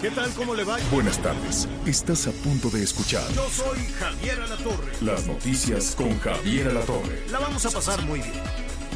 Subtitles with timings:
[0.00, 0.30] ¿Qué tal?
[0.34, 0.78] ¿Cómo le va?
[0.92, 1.66] Buenas tardes.
[1.84, 4.92] Estás a punto de escuchar Yo soy Javier Alatorre.
[5.00, 7.24] las noticias con Javier Alatorre.
[7.32, 8.32] La vamos a pasar muy bien.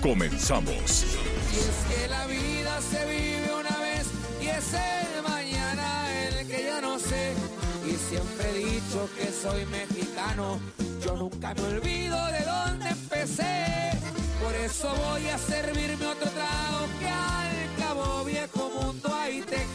[0.00, 1.04] Comenzamos.
[1.52, 4.06] Y es que la vida se vive una vez
[4.40, 7.34] y es el mañana el que yo no sé.
[7.84, 10.60] Y siempre he dicho que soy mexicano,
[11.04, 13.90] yo nunca me olvido de dónde empecé.
[14.40, 19.66] Por eso voy a servirme otro trago que al cabo viejo mundo ahí te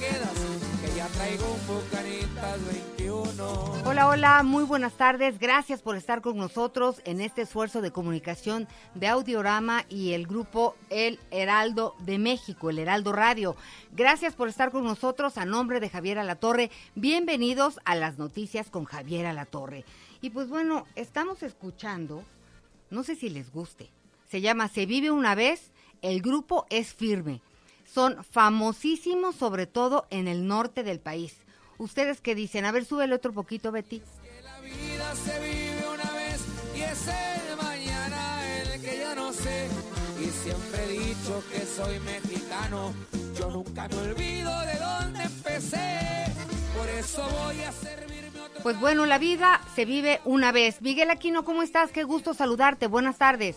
[1.28, 2.66] traigo un Bucanitas
[2.98, 3.84] 21.
[3.86, 5.40] Hola, hola, muy buenas tardes.
[5.40, 8.66] Gracias por estar con nosotros en este esfuerzo de comunicación
[8.96, 13.58] de Audiorama y el grupo El Heraldo de México, el Heraldo Radio.
[13.92, 16.72] Gracias por estar con nosotros a nombre de Javier Alatorre.
[16.96, 19.84] Bienvenidos a las noticias con Javier Alatorre.
[20.22, 22.24] Y pues bueno, estamos escuchando,
[22.90, 23.90] no sé si les guste,
[24.30, 25.72] se llama Se vive una vez,
[26.02, 27.42] el grupo es firme.
[27.92, 31.38] Son famosísimos sobre todo en el norte del país.
[31.78, 32.66] ¿Ustedes qué dicen?
[32.66, 34.00] A ver, súbele otro poquito, Betty.
[34.00, 36.42] que la vida se vive una vez
[36.76, 39.68] y es el mañana el que yo no sé.
[40.20, 42.94] Y siempre he dicho que soy mexicano,
[43.40, 46.26] yo nunca me olvido de dónde empecé.
[46.78, 48.64] Por eso voy a servirme otro.
[48.64, 50.82] Pues bueno, la vida se vive una vez.
[50.82, 51.92] Miguel Aquino, ¿cómo estás?
[51.92, 52.88] Qué gusto saludarte.
[52.88, 53.56] Buenas tardes.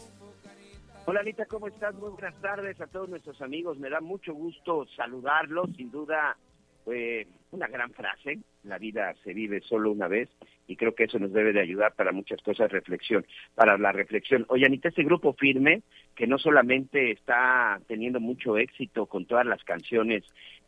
[1.11, 1.93] Hola Anita, ¿cómo estás?
[1.97, 3.81] Muy buenas tardes a todos nuestros amigos.
[3.81, 5.69] Me da mucho gusto saludarlos.
[5.77, 6.37] Sin duda,
[6.85, 8.39] fue una gran frase.
[8.63, 10.29] La vida se vive solo una vez
[10.69, 13.27] y creo que eso nos debe de ayudar para muchas cosas, reflexión,
[13.57, 14.47] para la reflexión.
[14.51, 15.83] Oye Anita, este grupo firme
[16.15, 20.23] que no solamente está teniendo mucho éxito con todas las canciones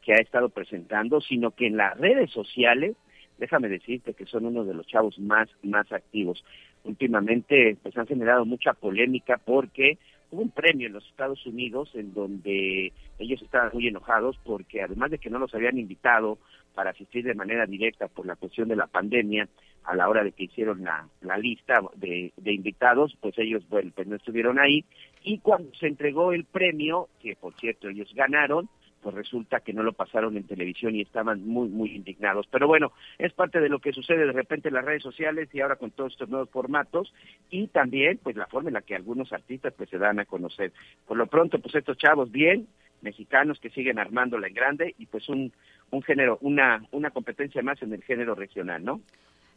[0.05, 2.97] que ha estado presentando, sino que en las redes sociales,
[3.39, 6.45] déjame decirte que son uno de los chavos más, más activos.
[6.83, 9.99] Últimamente, pues han generado mucha polémica porque
[10.33, 15.11] hubo un premio en los Estados Unidos en donde ellos estaban muy enojados porque además
[15.11, 16.39] de que no los habían invitado
[16.75, 19.47] para asistir de manera directa por la cuestión de la pandemia,
[19.85, 23.91] a la hora de que hicieron la, la lista de, de invitados, pues ellos, bueno,
[23.95, 24.85] pues no estuvieron ahí.
[25.23, 28.69] Y cuando se entregó el premio, que por cierto ellos ganaron,
[29.03, 32.47] pues resulta que no lo pasaron en televisión y estaban muy, muy indignados.
[32.51, 35.61] Pero bueno, es parte de lo que sucede de repente en las redes sociales y
[35.61, 37.13] ahora con todos estos nuevos formatos
[37.51, 40.73] y también pues la forma en la que algunos artistas pues se dan a conocer.
[41.07, 42.69] Por lo pronto, pues estos chavos bien,
[43.01, 45.53] mexicanos que siguen armándola en grande y pues un,
[45.91, 49.01] un género, una, una competencia más en el género regional, ¿no?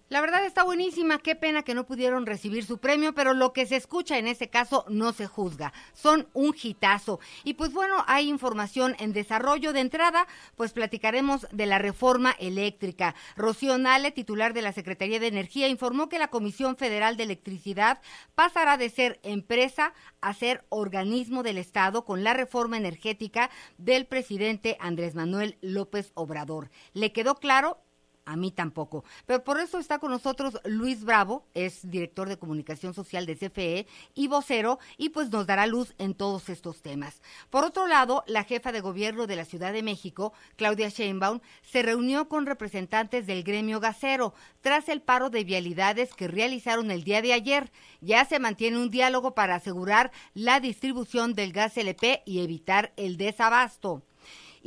[0.08, 3.66] La verdad está buenísima, qué pena que no pudieron recibir su premio, pero lo que
[3.66, 5.74] se escucha en este caso no se juzga.
[5.94, 7.20] Son un hitazo.
[7.44, 9.74] Y pues bueno, hay información en desarrollo.
[9.74, 13.16] De entrada, pues platicaremos de la reforma eléctrica.
[13.36, 18.00] Rocío Nale, titular de la Secretaría de Energía, informó que la Comisión Federal de Electricidad
[18.36, 23.50] pasará de ser empresa a ser organismo del Estado con la reforma energética
[23.80, 26.70] del presidente Andrés Manuel López Obrador.
[26.94, 27.85] ¿Le quedó claro?
[28.26, 29.06] A mí tampoco.
[29.28, 33.88] Pero por eso está con nosotros Luis Bravo, es director de comunicación social de CFE
[34.16, 37.22] y vocero, y pues nos dará luz en todos estos temas.
[37.52, 41.84] Por otro lado, la jefa de gobierno de la Ciudad de México, Claudia Sheinbaum, se
[41.84, 47.22] reunió con representantes del gremio gasero tras el paro de vialidades que realizaron el día
[47.22, 47.72] de ayer.
[48.02, 53.18] Ya se mantiene un diálogo para asegurar la distribución del gas LP y evitar el
[53.18, 54.02] desabasto.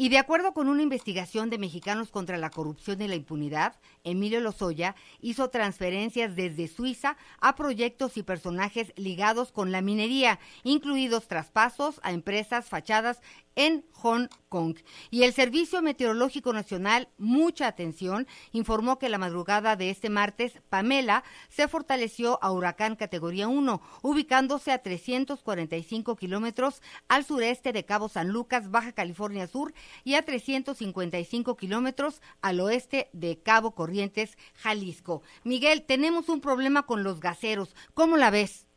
[0.01, 4.41] Y de acuerdo con una investigación de Mexicanos contra la Corrupción y la Impunidad, Emilio
[4.41, 11.99] Lozoya hizo transferencias desde Suiza a proyectos y personajes ligados con la minería, incluidos traspasos
[12.05, 13.21] a empresas fachadas
[13.59, 14.77] en Hong Kong.
[15.11, 21.25] Y el Servicio Meteorológico Nacional, mucha atención, informó que la madrugada de este martes, Pamela
[21.49, 28.29] se fortaleció a huracán categoría 1, ubicándose a 345 kilómetros al sureste de Cabo San
[28.29, 35.23] Lucas, Baja California Sur, y a 355 kilómetros al oeste de Cabo Corrientes, Jalisco.
[35.43, 37.75] Miguel, tenemos un problema con los gaseros.
[37.93, 38.69] ¿Cómo la ves?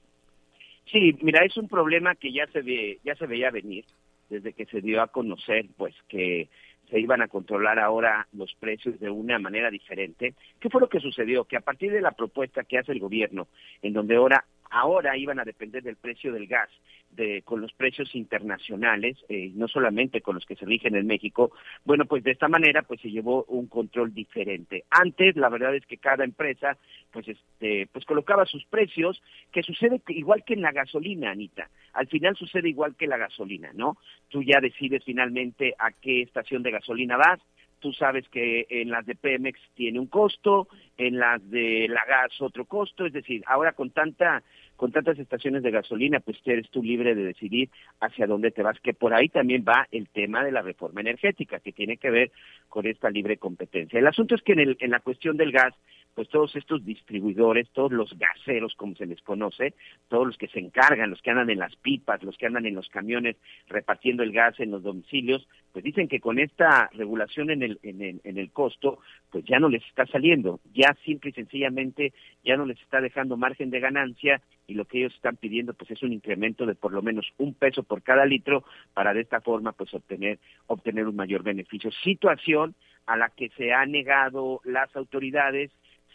[0.92, 3.86] Sí, mira, es un problema que ya se ve, ya se veía venir
[4.32, 6.50] desde que se dio a conocer, pues que
[6.90, 10.34] se iban a controlar ahora los precios de una manera diferente.
[10.60, 11.46] ¿Qué fue lo que sucedió?
[11.46, 13.48] Que a partir de la propuesta que hace el gobierno,
[13.82, 16.70] en donde ahora ahora iban a depender del precio del gas,
[17.12, 21.52] de, con los precios internacionales, eh, no solamente con los que se rigen en México,
[21.84, 24.86] bueno, pues de esta manera pues se llevó un control diferente.
[24.90, 26.78] Antes, la verdad es que cada empresa
[27.12, 29.22] pues este pues colocaba sus precios,
[29.52, 31.70] que sucede igual que en la gasolina, Anita.
[31.94, 33.98] Al final sucede igual que la gasolina, ¿no?
[34.30, 37.42] Tú ya decides finalmente a qué estación de gasolina vas,
[37.82, 42.40] tú sabes que en las de Pemex tiene un costo, en las de la gas
[42.40, 44.44] otro costo, es decir, ahora con tanta
[44.82, 47.70] con tantas estaciones de gasolina, pues eres tú libre de decidir
[48.00, 51.60] hacia dónde te vas, que por ahí también va el tema de la reforma energética,
[51.60, 52.32] que tiene que ver
[52.68, 54.00] con esta libre competencia.
[54.00, 55.76] El asunto es que en, el, en la cuestión del gas,
[56.16, 59.74] pues todos estos distribuidores, todos los gaseros, como se les conoce,
[60.10, 62.76] todos los que se encargan, los que andan en las pipas, los que andan en
[62.76, 63.38] los camiones
[63.68, 68.02] repartiendo el gas en los domicilios, pues dicen que con esta regulación en el, en
[68.02, 69.00] el, en el costo,
[69.30, 72.14] pues ya no les está saliendo, ya simple y sencillamente
[72.44, 75.92] ya no les está dejando margen de ganancia y lo que ellos están pidiendo pues
[75.92, 78.64] es un incremento de por lo menos un peso por cada litro
[78.94, 81.92] para de esta forma pues obtener obtener un mayor beneficio.
[82.04, 82.76] Situación
[83.06, 85.72] a la que se han negado las autoridades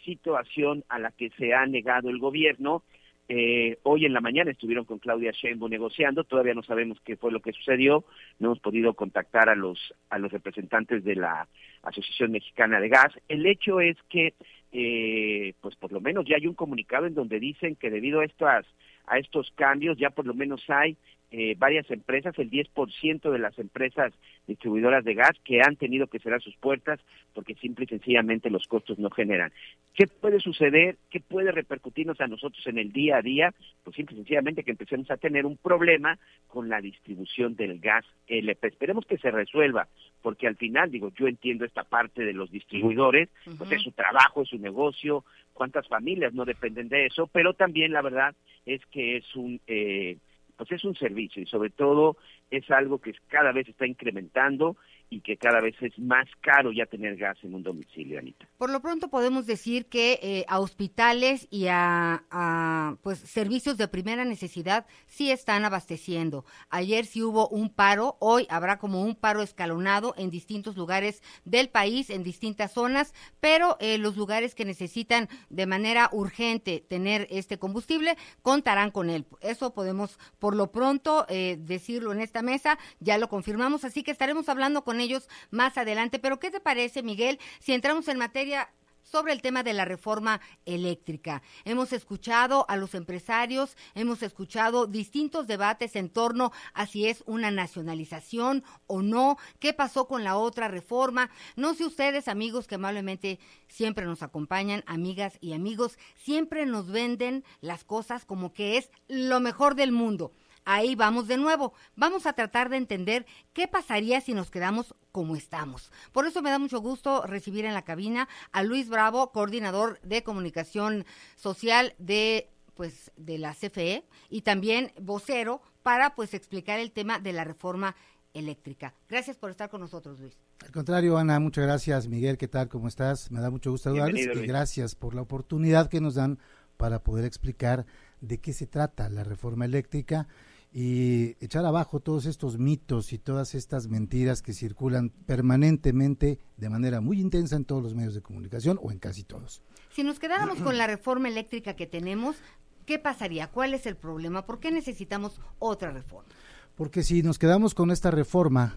[0.07, 2.83] situación a la que se ha negado el gobierno.
[3.29, 7.33] Eh, hoy en la mañana estuvieron con Claudia Sheinbaum negociando, todavía no sabemos qué fue
[7.33, 8.05] lo que sucedió,
[8.39, 11.49] no hemos podido contactar a los a los representantes de la
[11.83, 13.13] Asociación Mexicana de Gas.
[13.29, 14.35] El hecho es que,
[14.71, 18.25] eh, pues por lo menos ya hay un comunicado en donde dicen que debido a
[18.25, 18.65] estas
[19.09, 20.97] a estos cambios ya por lo menos hay
[21.39, 24.11] eh, varias empresas, el 10% de las empresas
[24.47, 26.99] distribuidoras de gas que han tenido que cerrar sus puertas
[27.35, 29.53] porque simple y sencillamente los costos no generan.
[29.93, 30.97] ¿Qué puede suceder?
[31.11, 33.53] ¿Qué puede repercutirnos a nosotros en el día a día?
[33.85, 38.07] Pues simple y sencillamente que empecemos a tener un problema con la distribución del gas
[38.29, 38.69] LP.
[38.69, 39.89] Esperemos que se resuelva,
[40.23, 43.29] porque al final, digo, yo entiendo esta parte de los distribuidores,
[43.59, 45.23] pues es su trabajo, es su negocio,
[45.53, 48.35] cuántas familias no dependen de eso, pero también la verdad
[48.65, 49.61] es que es un...
[49.67, 50.17] Eh,
[50.57, 52.17] pues es un servicio y sobre todo
[52.51, 54.77] es algo que cada vez está incrementando
[55.09, 58.49] y que cada vez es más caro ya tener gas en un domicilio, Anita.
[58.59, 64.25] Por lo pronto podemos decir que eh, a hospitales y a, pues servicios de primera
[64.25, 66.45] necesidad sí están abasteciendo.
[66.71, 71.69] Ayer sí hubo un paro, hoy habrá como un paro escalonado en distintos lugares del
[71.69, 77.59] país, en distintas zonas, pero eh, los lugares que necesitan de manera urgente tener este
[77.59, 79.25] combustible contarán con él.
[79.41, 84.11] Eso podemos por lo pronto eh, decirlo en esta mesa, ya lo confirmamos, así que
[84.11, 86.19] estaremos hablando con ellos más adelante.
[86.19, 88.69] Pero ¿qué te parece, Miguel, si entramos en materia
[89.07, 91.43] sobre el tema de la reforma eléctrica.
[91.65, 97.51] Hemos escuchado a los empresarios, hemos escuchado distintos debates en torno a si es una
[97.51, 101.31] nacionalización o no, qué pasó con la otra reforma.
[101.55, 103.39] No sé ustedes, amigos que amablemente
[103.69, 109.41] siempre nos acompañan, amigas y amigos, siempre nos venden las cosas como que es lo
[109.41, 110.33] mejor del mundo
[110.67, 111.73] ahí vamos de nuevo.
[111.95, 113.25] Vamos a tratar de entender
[113.55, 115.91] qué pasaría si nos quedamos como estamos.
[116.13, 120.23] Por eso me da mucho gusto recibir en la cabina a Luis Bravo, coordinador de
[120.23, 127.19] comunicación social de pues de la CFE y también vocero para pues explicar el tema
[127.19, 127.97] de la reforma
[128.35, 128.93] eléctrica.
[129.09, 130.37] Gracias por estar con nosotros, Luis.
[130.63, 132.07] Al contrario, Ana, muchas gracias.
[132.07, 132.69] Miguel, ¿qué tal?
[132.69, 133.31] ¿Cómo estás?
[133.31, 136.39] Me da mucho gusto saludarles y gracias por la oportunidad que nos dan
[136.77, 137.87] para poder explicar
[138.21, 140.29] de qué se trata la reforma eléctrica
[140.73, 147.01] y echar abajo todos estos mitos y todas estas mentiras que circulan permanentemente de manera
[147.01, 149.63] muy intensa en todos los medios de comunicación o en casi todos.
[149.95, 152.37] Si nos quedáramos con la reforma eléctrica que tenemos,
[152.85, 153.51] ¿qué pasaría?
[153.51, 154.45] ¿Cuál es el problema?
[154.45, 156.29] ¿Por qué necesitamos otra reforma?
[156.75, 158.77] Porque si nos quedamos con esta reforma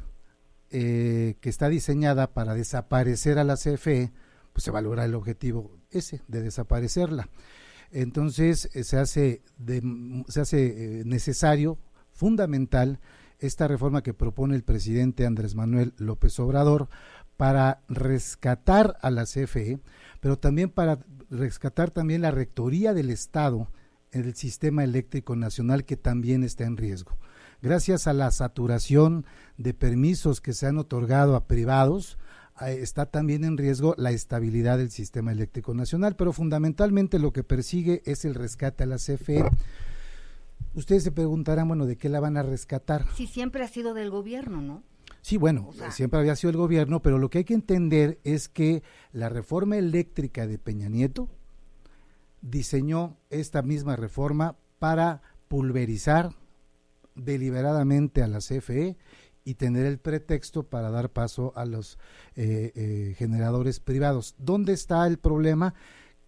[0.72, 4.14] eh, que está diseñada para desaparecer a la CFE,
[4.54, 7.28] pues se valora el objetivo ese, de desaparecerla.
[7.92, 9.42] Entonces eh, se hace,
[10.28, 11.78] se hace eh, necesario
[12.12, 13.00] fundamental
[13.40, 16.90] esta reforma que propone el presidente Andrés Manuel López Obrador
[17.38, 19.80] para rescatar a la CFE,
[20.20, 23.70] pero también para rescatar también la rectoría del Estado
[24.12, 27.18] en el sistema eléctrico nacional que también está en riesgo.
[27.62, 29.26] Gracias a la saturación
[29.58, 32.18] de permisos que se han otorgado a privados,
[32.68, 38.02] está también en riesgo la estabilidad del sistema eléctrico nacional, pero fundamentalmente lo que persigue
[38.06, 39.46] es el rescate a la CFE
[40.76, 43.06] Ustedes se preguntarán, bueno, ¿de qué la van a rescatar?
[43.16, 44.84] Sí, siempre ha sido del gobierno, ¿no?
[45.22, 48.84] Sí, bueno, siempre había sido el gobierno, pero lo que hay que entender es que
[49.12, 51.28] la reforma eléctrica de Peña Nieto
[52.42, 56.30] diseñó esta misma reforma para pulverizar
[57.16, 58.96] deliberadamente a la CFE
[59.44, 61.98] y tener el pretexto para dar paso a los
[62.36, 64.36] eh, eh, generadores privados.
[64.38, 65.74] ¿Dónde está el problema?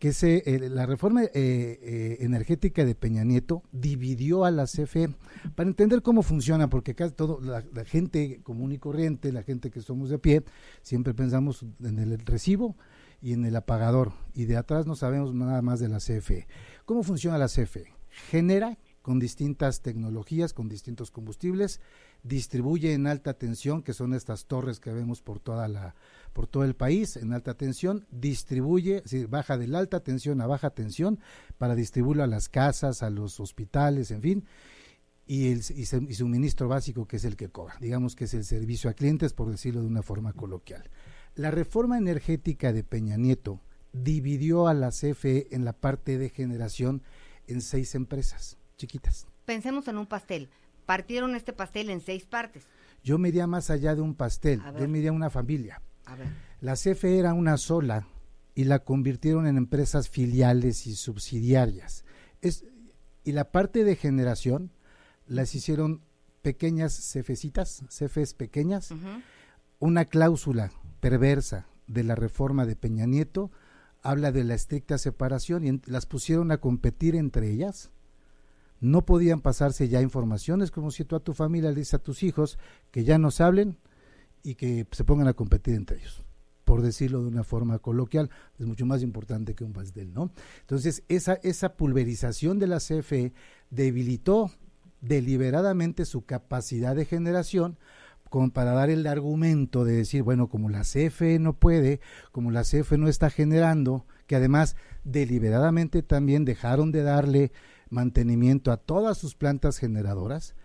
[0.02, 5.14] que se, eh, la reforma eh, energética de Peña Nieto dividió a la CFE
[5.54, 9.70] para entender cómo funciona, porque casi todo, la, la, gente común y corriente, la gente
[9.70, 10.44] que somos de pie,
[10.82, 12.76] siempre pensamos en el recibo
[13.22, 16.48] y en el apagador, y de atrás no sabemos nada más de la CFE.
[16.86, 17.94] ¿Cómo funciona la CFE?
[18.10, 21.80] Genera con distintas tecnologías, con distintos combustibles,
[22.24, 25.96] distribuye en alta tensión, que son estas torres que vemos por toda la,
[26.34, 30.48] por todo el país en alta tensión, distribuye, es baja de la alta tensión a
[30.48, 31.20] baja tensión
[31.58, 34.46] para distribuirlo a las casas, a los hospitales, en fin,
[35.26, 38.44] y el y, y suministro básico que es el que cobra, digamos que es el
[38.44, 40.90] servicio a clientes, por decirlo de una forma coloquial.
[41.36, 43.62] La reforma energética de Peña Nieto
[43.94, 47.04] dividió a la CFE en la parte de generación
[47.48, 49.28] en seis empresas chiquitas.
[49.46, 50.50] Pensemos en un pastel.
[50.86, 52.64] Partieron este pastel en seis partes.
[53.04, 55.82] Yo me iría más allá de un pastel, yo me iría una familia.
[56.60, 58.08] La CFE era una sola
[58.54, 62.06] y la convirtieron en empresas filiales y subsidiarias.
[62.42, 62.66] Es,
[63.24, 64.72] y la parte de generación
[65.26, 66.02] las hicieron
[66.42, 69.24] pequeñas cefecitas, cefes pequeñas, uh -huh.
[69.80, 73.52] una cláusula perversa de la reforma de Peña Nieto
[74.02, 77.92] habla de la estricta separación y las pusieron a competir entre ellas.
[78.82, 82.24] No podían pasarse ya informaciones como si tú a tu familia le dices a tus
[82.24, 82.58] hijos
[82.92, 83.78] que ya nos hablen
[84.44, 86.24] y que se pongan a competir entre ellos.
[86.66, 90.32] Por decirlo de una forma coloquial, es mucho más importante que un pastel, ¿no?
[90.62, 93.34] Entonces, esa, esa pulverización de la CFE
[93.70, 94.52] debilitó
[95.00, 97.78] deliberadamente su capacidad de generación
[98.32, 102.00] como para dar el argumento de decir, bueno, como la CFE no puede,
[102.32, 107.52] como la CFE no está generando, que además deliberadamente también dejaron de darle
[107.92, 110.56] mantenimiento a todas sus plantas generadoras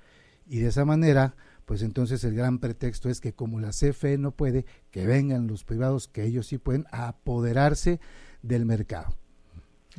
[0.47, 1.35] y de esa manera,
[1.67, 5.65] pues entonces el gran pretexto es que como la CFE no puede, que vengan los
[5.65, 8.01] privados, que ellos sí pueden, apoderarse
[8.43, 9.17] del mercado,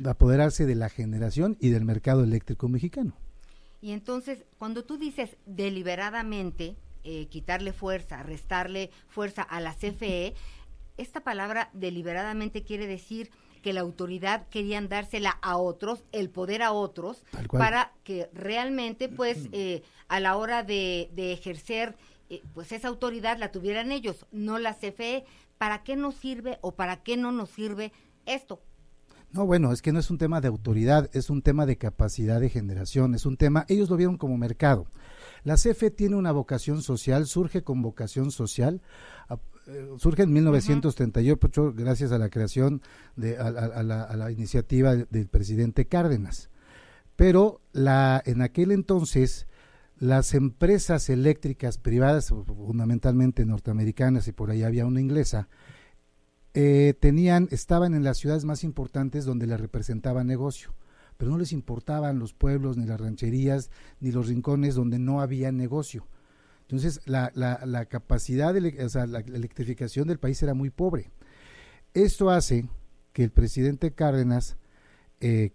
[0.04, 3.14] apoderarse de la generación y del mercado eléctrico mexicano.
[3.80, 10.34] Y entonces, cuando tú dices deliberadamente, eh, quitarle fuerza, restarle fuerza a la CFE,
[10.96, 16.72] esta palabra deliberadamente quiere decir que la autoridad querían dársela a otros, el poder a
[16.72, 21.96] otros, para que realmente, pues, eh, a la hora de, de ejercer,
[22.30, 25.24] eh, pues, esa autoridad la tuvieran ellos, no la CFE.
[25.58, 27.92] ¿Para qué nos sirve o para qué no nos sirve
[28.26, 28.62] esto?
[29.30, 32.40] No, bueno, es que no es un tema de autoridad, es un tema de capacidad
[32.40, 34.86] de generación, es un tema, ellos lo vieron como mercado.
[35.44, 38.80] La CFE tiene una vocación social, surge con vocación social,
[39.68, 41.74] eh, surge en 1938 uh -huh.
[41.76, 42.82] gracias a la creación
[43.16, 46.50] de a, a, la, a la, iniciativa del presidente Cárdenas.
[47.16, 49.46] Pero la, en aquel entonces
[49.98, 55.48] las empresas eléctricas privadas, fundamentalmente norteamericanas y por ahí había una inglesa,
[56.54, 60.74] eh, tenían, estaban en las ciudades más importantes donde les representaba negocio,
[61.16, 63.70] pero no les importaban los pueblos, ni las rancherías,
[64.00, 66.06] ni los rincones donde no había negocio.
[66.68, 71.10] Entonces, la, capacidad, de, la, electrificación del país era muy pobre.
[71.94, 72.68] Esto hace
[73.14, 74.58] que el presidente Cárdenas
[75.20, 75.52] eh,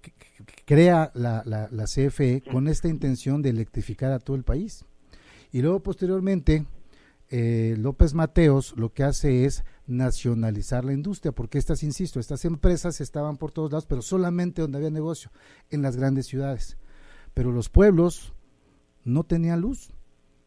[0.65, 4.85] crea la, la, CFE con esta intención de electrificar a todo el país.
[5.51, 6.65] Y luego, posteriormente,
[7.29, 13.01] eh, López Mateos lo que hace es nacionalizar la industria, porque estas, insisto, estas empresas
[13.01, 15.29] estaban por todos lados, pero solamente donde había negocio,
[15.69, 16.77] en las grandes ciudades.
[17.35, 18.33] Pero los pueblos
[19.03, 19.93] no tenían luz.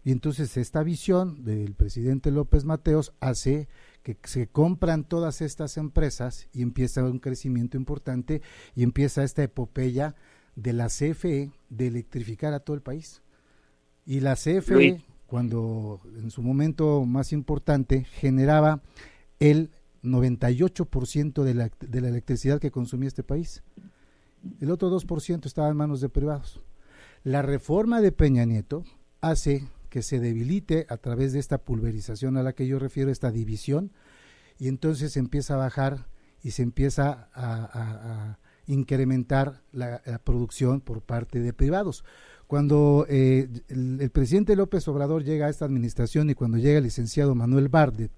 [0.06, 3.66] Y entonces esta visión del presidente López Mateos hace
[4.04, 8.40] que se compran todas estas empresas y empieza un crecimiento importante
[8.76, 10.14] y empieza esta epopeya
[10.54, 13.20] de la CFE de electrificar a todo el país.
[14.04, 15.02] Y la CFE, Luis.
[15.26, 18.82] cuando en su momento más importante, generaba
[19.40, 19.72] el
[20.04, 23.64] 98% de la, de la electricidad que consumía este país.
[24.60, 26.60] El otro 2% estaba en manos de privados.
[27.24, 28.84] La reforma de Peña Nieto
[29.20, 29.66] hace
[29.96, 33.92] que se debilite a través de esta pulverización a la que yo refiero, esta división,
[34.58, 36.06] y entonces empieza a bajar
[36.42, 38.36] y se empieza a,
[38.66, 42.04] incrementar la, producción por parte de privados.
[42.46, 46.84] Cuando eh, el, el, presidente López Obrador llega a esta administración y cuando llega el
[46.84, 48.12] licenciado Manuel Bardet,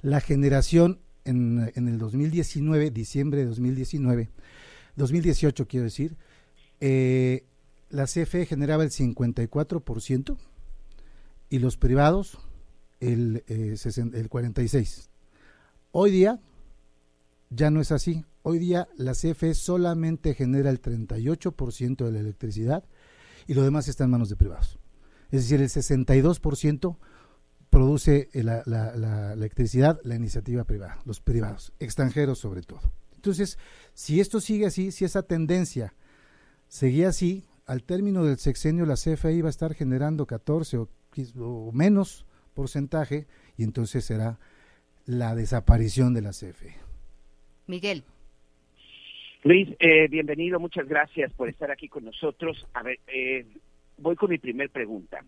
[0.00, 4.30] la generación en, en el 2019, diciembre de 2019,
[4.96, 6.16] 2018 quiero decir,
[6.80, 7.44] eh,
[7.90, 10.38] la CFE generaba el 54%
[11.54, 12.36] y los privados
[12.98, 15.08] el, eh, el 46%.
[15.92, 16.40] Hoy día
[17.48, 18.24] ya no es así.
[18.42, 22.82] Hoy día la CFE solamente genera el 38% de la electricidad
[23.46, 24.80] y lo demás está en manos de privados.
[25.30, 26.96] Es decir, el 62%
[27.70, 32.80] produce la, la, la, electricidad la iniciativa privada, los privados, extranjeros sobre todo.
[33.14, 33.58] Entonces,
[33.92, 35.94] si esto sigue así, si esa tendencia
[36.66, 40.88] seguía así, al término del sexenio la CFE iba a estar generando 14 o,
[41.38, 44.38] o menos porcentaje y entonces será
[45.06, 46.76] la desaparición de la CFE.
[47.66, 48.04] Miguel.
[49.42, 52.66] Luis, eh, bienvenido, muchas gracias por estar aquí con nosotros.
[52.72, 53.44] A ver, eh,
[53.98, 55.22] voy con mi primer pregunta.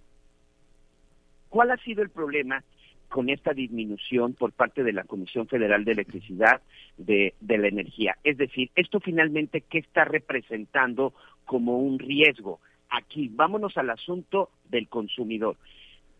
[1.51, 2.65] ¿Cuál ha sido el problema
[3.09, 6.63] con esta disminución por parte de la Comisión Federal de Electricidad
[6.97, 8.17] de, de la energía?
[8.25, 11.13] Es decir, esto finalmente, ¿qué está representando
[11.45, 12.59] como un riesgo?
[12.91, 15.57] Aquí, vámonos al asunto del consumidor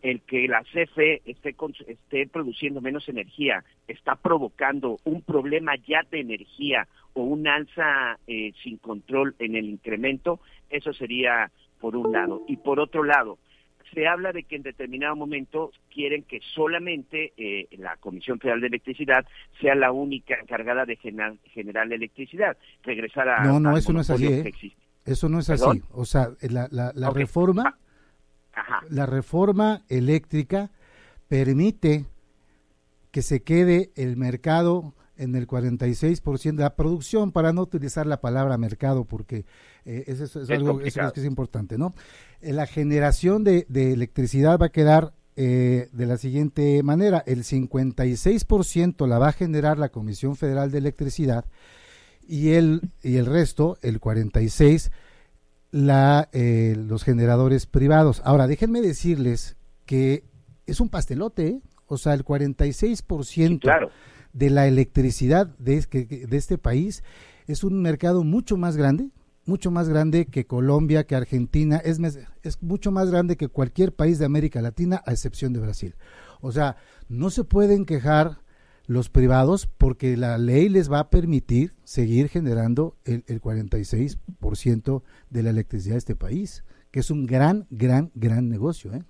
[0.01, 1.55] el que la CFE esté,
[1.87, 8.53] esté produciendo menos energía está provocando un problema ya de energía o un alza eh,
[8.63, 12.43] sin control en el incremento, eso sería por un lado.
[12.47, 13.39] Y por otro lado,
[13.93, 18.67] se habla de que en determinado momento quieren que solamente eh, la Comisión Federal de
[18.67, 19.25] Electricidad
[19.59, 23.43] sea la única encargada de generar, electricidad, regresar a...
[23.43, 24.27] No, no, eso no es así.
[24.27, 24.53] ¿eh?
[25.07, 25.81] Eso no es así.
[25.91, 27.79] O sea, la, la, reforma...
[28.53, 30.71] Ah, la reforma eléctrica
[31.27, 32.05] permite
[33.11, 38.21] que se quede el mercado en el 46% de la producción, para no utilizar la
[38.21, 39.45] palabra mercado, porque
[39.85, 41.95] eh, eso, es, algo que es importante, ¿no?
[42.41, 49.07] Eh, la generación de, electricidad va a quedar eh, de la siguiente manera, el 56%
[49.07, 51.45] la va a generar la Comisión Federal de Electricidad
[52.27, 54.91] y el, y el resto, el 46%,
[55.71, 58.21] la, eh, los generadores privados.
[58.23, 60.23] Ahora, déjenme decirles que
[60.65, 61.61] es un pastelote, ¿eh?
[61.87, 63.89] o sea, el 46%
[64.33, 65.81] de la electricidad de,
[66.27, 67.03] de este país
[67.47, 69.09] es un mercado mucho más grande,
[69.45, 71.99] mucho más grande que Colombia, que Argentina, es,
[72.43, 75.95] es mucho más grande que cualquier país de América Latina, a excepción de Brasil.
[76.41, 76.75] O sea,
[77.07, 78.39] no se pueden quejar
[78.87, 85.43] los privados porque la ley les va a permitir seguir generando el, el 46% de
[85.43, 88.93] la electricidad de este país, que es un gran, gran, gran negocio.
[88.93, 89.03] ¿eh?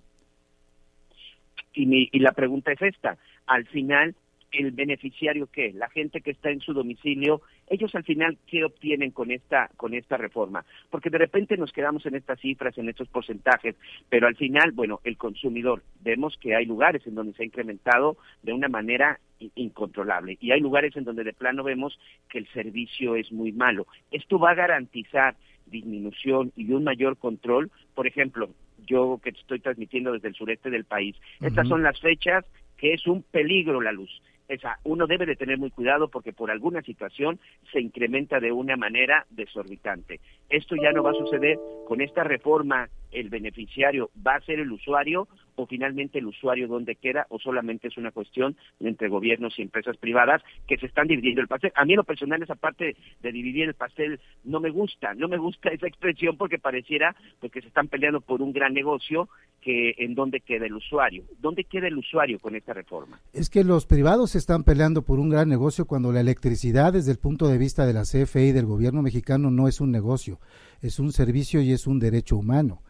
[1.73, 4.15] Y, y la pregunta es esta, al final,
[4.51, 5.71] el beneficiario qué?
[5.73, 9.93] La gente que está en su domicilio, ellos al final qué obtienen con esta con
[9.93, 10.65] esta reforma?
[10.89, 13.75] Porque de repente nos quedamos en estas cifras, en estos porcentajes,
[14.09, 18.17] pero al final, bueno, el consumidor vemos que hay lugares en donde se ha incrementado
[18.43, 19.19] de una manera
[19.55, 21.99] incontrolable y hay lugares en donde de plano vemos
[22.29, 23.87] que el servicio es muy malo.
[24.11, 28.49] Esto va a garantizar disminución y un mayor control, por ejemplo,
[28.85, 31.15] yo que estoy transmitiendo desde el sureste del país.
[31.41, 32.45] Estas son las fechas
[32.77, 36.51] que es un peligro la luz esa, uno debe de tener muy cuidado porque por
[36.51, 37.39] alguna situación
[37.71, 40.19] se incrementa de una manera desorbitante.
[40.49, 41.57] Esto ya no va a suceder
[41.87, 42.89] con esta reforma.
[43.11, 47.87] El beneficiario va a ser el usuario o finalmente el usuario dónde queda o solamente
[47.87, 51.71] es una cuestión entre gobiernos y empresas privadas que se están dividiendo el pastel.
[51.75, 55.37] A mí lo personal esa parte de dividir el pastel no me gusta, no me
[55.37, 59.29] gusta esa expresión porque pareciera pues, que se están peleando por un gran negocio
[59.61, 61.23] que en dónde queda el usuario.
[61.39, 63.19] ¿Dónde queda el usuario con esta reforma?
[63.33, 67.17] Es que los privados están peleando por un gran negocio cuando la electricidad desde el
[67.17, 70.39] punto de vista de la CFE y del gobierno mexicano no es un negocio,
[70.81, 72.83] es un servicio y es un derecho humano.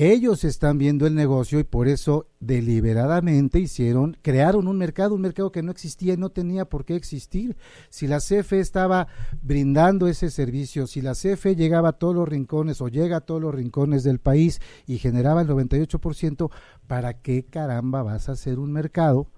[0.00, 5.50] Ellos están viendo el negocio y por eso deliberadamente hicieron, crearon un mercado, un mercado
[5.50, 7.56] que no existía y no tenía por qué existir.
[7.90, 9.08] Si la CFE estaba
[9.42, 13.42] brindando ese servicio, si la CFE llegaba a todos los rincones o llega a todos
[13.42, 16.48] los rincones del país y generaba el 98%,
[16.86, 19.32] ¿para qué caramba vas a hacer un mercado?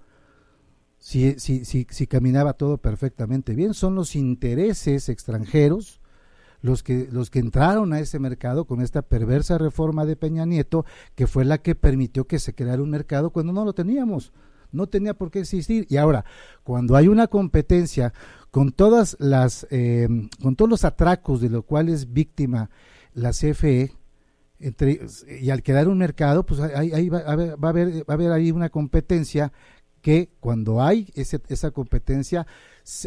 [0.99, 6.00] Si, si, si, si caminaba todo perfectamente bien, son los intereses extranjeros
[6.61, 10.85] los que, los que entraron a ese mercado con esta perversa reforma de Peña Nieto,
[11.15, 14.31] que fue la que permitió que se creara un mercado cuando no lo teníamos.
[14.71, 15.85] No tenía por qué existir.
[15.89, 16.23] Y ahora,
[16.63, 18.13] cuando hay una competencia
[18.51, 20.07] con todas las, eh,
[20.41, 22.69] con todos los atracos de lo cual es víctima
[23.13, 23.93] la CFE,
[24.59, 25.01] entre,
[25.41, 28.13] y al quedar un mercado, pues ahí, va, a haber, va, a haber, va a
[28.13, 29.51] haber ahí una competencia
[30.01, 32.45] que cuando hay ese, esa competencia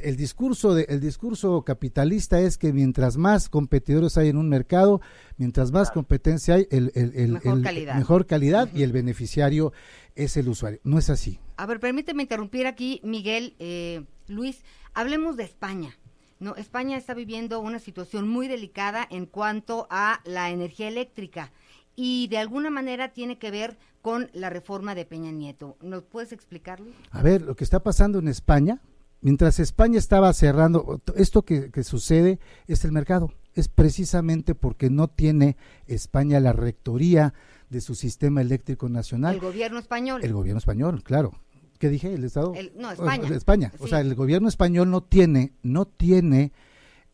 [0.02, 5.00] el discurso, de, el discurso capitalista es que mientras más competidores hay en un mercado,
[5.36, 6.92] mientras más competencia hay, el,
[7.32, 7.96] mejor, calidad.
[7.96, 8.68] mejor, calidad.
[8.74, 9.72] y el beneficiario
[10.14, 10.80] es el usuario.
[10.84, 11.40] No es así.
[11.56, 14.62] A ver, permíteme interrumpir aquí, Miguel, eh, Luis.
[14.92, 15.96] Hablemos de España.
[16.40, 21.52] No, España está viviendo una situación muy delicada en cuanto a la energía eléctrica
[21.96, 25.76] y de alguna manera tiene que ver con la reforma de Peña Nieto.
[25.80, 26.90] ¿Nos puedes explicarlo?
[27.10, 28.80] A ver, lo que está pasando en España
[29.24, 33.32] Mientras España estaba cerrando, esto que, sucede es el mercado.
[33.54, 35.56] Es precisamente porque no tiene
[35.86, 37.32] España la rectoría
[37.70, 39.36] de su sistema eléctrico nacional.
[39.36, 40.22] El gobierno español.
[40.22, 41.32] El gobierno español, claro.
[41.78, 42.12] ¿Qué dije?
[42.12, 42.52] ¿El Estado?
[42.54, 43.28] El- no, España.
[43.34, 43.72] España.
[43.78, 46.52] O sea, el gobierno español no tiene, no tiene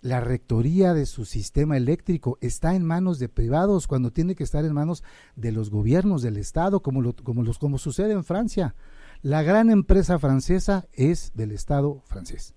[0.00, 2.38] la rectoría de su sistema eléctrico.
[2.40, 5.04] Está en manos de privados cuando tiene que estar en manos
[5.36, 8.74] de los gobiernos del Estado, como, lo- como, los, como sucede en Francia.
[9.22, 12.54] La gran empresa francesa es del Estado francés.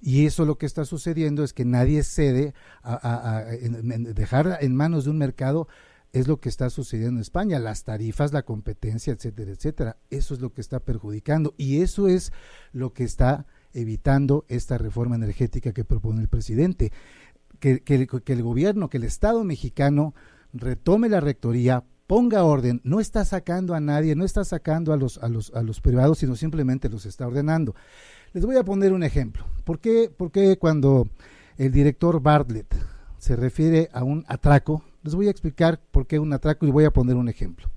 [0.00, 2.94] Y eso lo que está sucediendo es que nadie cede a,
[3.38, 5.68] a- en- dejar en manos de un mercado
[6.12, 9.96] es lo que está sucediendo en España, las tarifas, la competencia, etcétera, etcétera.
[10.08, 12.32] Eso es lo que está perjudicando y eso es
[12.72, 16.92] lo que está evitando esta reforma energética que propone el presidente.
[17.60, 20.14] Que, que que el gobierno, que el Estado mexicano
[20.54, 25.18] retome la rectoría, ponga orden, no está sacando a nadie, no está sacando a los,
[25.18, 27.76] a los, a los privados, sino simplemente los está ordenando.
[28.32, 29.46] Les voy a poner un ejemplo.
[29.62, 31.08] ¿Por qué, por qué cuando
[31.56, 32.74] el director Bartlett
[33.16, 34.82] se refiere a un atraco?
[35.04, 37.70] Les voy a explicar por qué un atraco y voy a poner un ejemplo.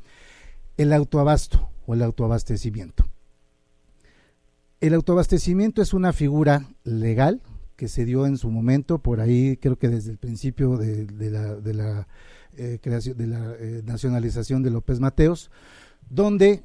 [0.77, 3.05] El autoabasto o el autoabastecimiento.
[4.81, 7.43] El autoabastecimiento es una figura legal
[7.75, 11.29] que se dio en su momento, por ahí creo que desde el principio de, de
[11.29, 12.07] la, de la,
[12.57, 12.79] eh,
[13.15, 15.51] de la eh, nacionalización de López Mateos,
[16.09, 16.63] donde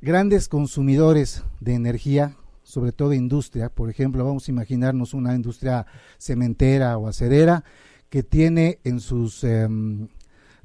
[0.00, 5.86] grandes consumidores de energía, sobre todo industria, por ejemplo, vamos a imaginarnos una industria
[6.18, 7.64] cementera o acerera
[8.08, 10.08] que tiene en sus em,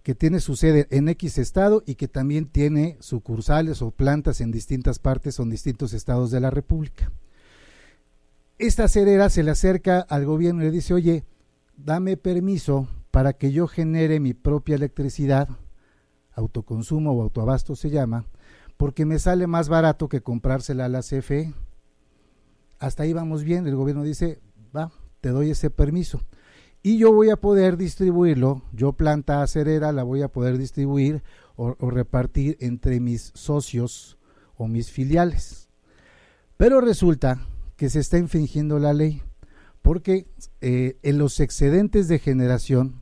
[0.03, 4.51] que tiene su sede en X estado y que también tiene sucursales o plantas en
[4.51, 7.11] distintas partes o en distintos estados de la República.
[8.57, 11.23] Esta acerera se le acerca al gobierno y le dice, oye,
[11.77, 15.49] dame permiso para que yo genere mi propia electricidad,
[16.33, 18.25] autoconsumo o autoabasto se llama,
[18.77, 21.53] porque me sale más barato que comprársela a la CFE.
[22.79, 24.41] Hasta ahí vamos bien, el gobierno dice,
[24.75, 26.21] va, te doy ese permiso.
[26.81, 31.21] Y yo voy a poder distribuirlo, yo planta acerera la voy a poder distribuir
[31.55, 34.17] o, o repartir entre mis socios
[34.55, 35.69] o mis filiales.
[36.57, 37.45] Pero resulta
[37.75, 39.21] que se está infringiendo la ley,
[39.81, 40.27] porque
[40.61, 43.01] eh, en los excedentes de generación,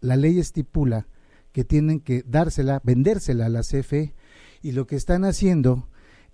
[0.00, 1.06] la ley estipula
[1.52, 4.14] que tienen que dársela, vendérsela a la CFE,
[4.62, 5.88] y lo que están haciendo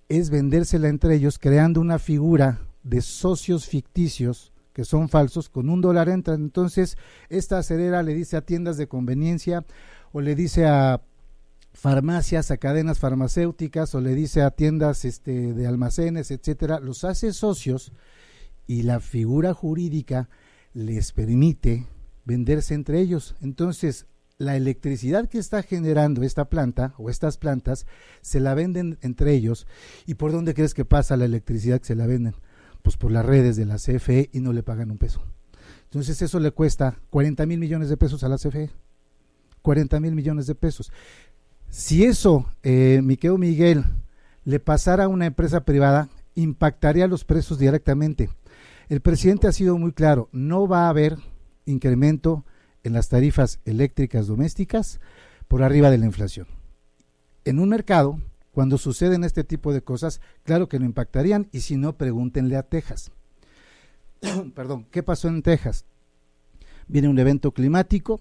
[0.08, 5.80] es vendérsela entre ellos, creando una figura de socios ficticios que son falsos, con un
[5.80, 6.40] dólar entran.
[6.42, 6.96] Entonces,
[7.28, 9.64] esta acerera le dice a tiendas de conveniencia
[10.12, 11.02] o le dice a
[11.72, 17.32] farmacias, a cadenas farmacéuticas o le dice a tiendas este, de almacenes, etcétera, los hace
[17.32, 17.92] socios
[18.70, 20.28] y la figura jurídica
[20.74, 21.88] les permite
[22.24, 23.34] venderse entre ellos.
[23.40, 24.06] Entonces,
[24.38, 27.84] la electricidad que está generando esta planta o estas plantas
[28.20, 29.66] se la venden entre ellos.
[30.06, 32.36] ¿Y por dónde crees que pasa la electricidad que se la venden?
[32.82, 35.20] Pues por las redes de la CFE y no le pagan un peso.
[35.86, 38.70] Entonces eso le cuesta 40 mil millones de pesos a la CFE.
[39.62, 40.92] 40 mil millones de pesos.
[41.70, 43.84] Si eso, eh, Miqueo Miguel,
[44.44, 48.30] le pasara a una empresa privada, impactaría los precios directamente.
[48.90, 51.16] El presidente ha sido muy claro, no va a haber
[51.64, 52.44] incremento
[52.82, 54.98] en las tarifas eléctricas domésticas
[55.46, 56.48] por arriba de la inflación.
[57.44, 61.76] En un mercado, cuando suceden este tipo de cosas, claro que no impactarían y si
[61.76, 63.12] no, pregúntenle a Texas.
[64.56, 65.84] Perdón, ¿qué pasó en Texas?
[66.88, 68.20] Viene un evento climático,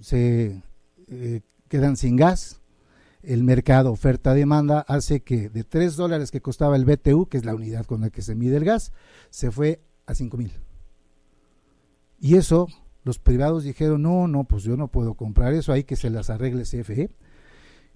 [0.00, 0.64] se
[1.06, 2.60] eh, quedan sin gas,
[3.22, 7.54] el mercado oferta-demanda hace que de 3 dólares que costaba el BTU, que es la
[7.54, 8.90] unidad con la que se mide el gas,
[9.30, 10.52] se fue a 5 mil.
[12.20, 12.68] Y eso,
[13.04, 16.30] los privados dijeron, no, no, pues yo no puedo comprar eso, ahí que se las
[16.30, 17.10] arregle CFE.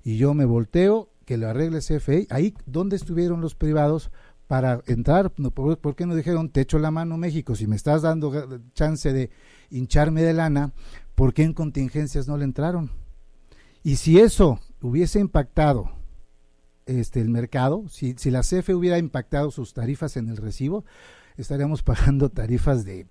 [0.03, 2.27] Y yo me volteo, que lo arregle CFE.
[2.31, 4.11] Ahí, ¿dónde estuvieron los privados
[4.47, 5.33] para entrar?
[5.37, 7.55] No, ¿Por, por qué no dijeron, te echo la mano México?
[7.55, 9.31] Si me estás dando chance de
[9.71, 10.73] hincharme de lana,
[11.15, 12.91] ¿por qué en contingencias no le entraron?
[13.83, 15.91] Y si eso hubiese impactado
[16.87, 20.85] este, el mercado, si, si la CFE hubiera impactado sus tarifas en el recibo,
[21.37, 23.07] estaríamos pagando tarifas de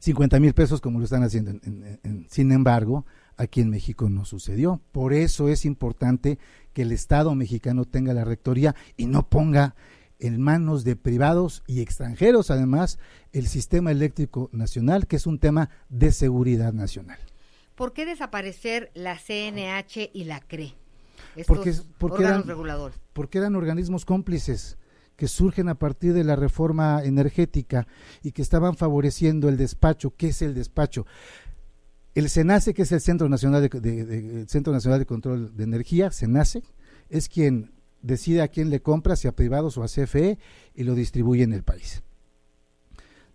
[0.00, 1.50] 50 mil pesos como lo están haciendo.
[1.50, 4.80] En, en, en, sin embargo, aquí en México no sucedió.
[4.92, 6.38] Por eso es importante
[6.72, 9.74] que el Estado mexicano tenga la rectoría y no ponga
[10.18, 12.98] en manos de privados y extranjeros, además,
[13.32, 17.18] el sistema eléctrico nacional, que es un tema de seguridad nacional.
[17.74, 20.74] ¿Por qué desaparecer la CNH y la CRE?
[21.36, 22.98] Estos Porque, porque, eran, reguladores.
[23.12, 24.78] porque eran organismos cómplices
[25.16, 27.86] que surgen a partir de la reforma energética
[28.22, 30.14] y que estaban favoreciendo el despacho.
[30.16, 31.06] ¿Qué es el despacho?
[32.14, 36.62] El SENACE, que es el Centro Nacional de, Centro Nacional de Control de Energía, SENACE,
[37.08, 37.72] es quien
[38.02, 40.38] decide a quién le compra, si a privados o a CFE,
[40.74, 42.02] y lo distribuye en el país.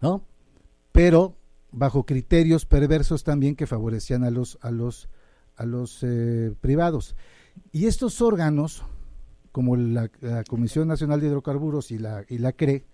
[0.01, 0.25] ¿No?
[0.91, 1.35] Pero
[1.71, 5.09] bajo criterios perversos también que favorecían a los, a los,
[5.55, 7.15] a los eh, privados.
[7.71, 8.83] Y estos órganos
[9.51, 10.09] como la,
[10.47, 12.85] Comisión Nacional de Hidrocarburos y la, y la CRE,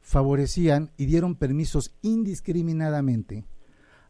[0.00, 3.44] favorecían y dieron permisos indiscriminadamente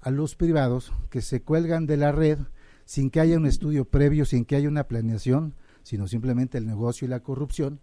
[0.01, 2.39] a los privados que se cuelgan de la red
[2.85, 7.07] sin que haya un estudio previo, sin que haya una planeación, sino simplemente el negocio
[7.07, 7.81] y la corrupción,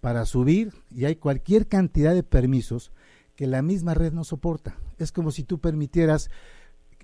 [0.00, 2.92] para subir y hay cualquier cantidad de permisos
[3.36, 4.76] que la misma red no soporta.
[4.98, 6.30] Es como si tú permitieras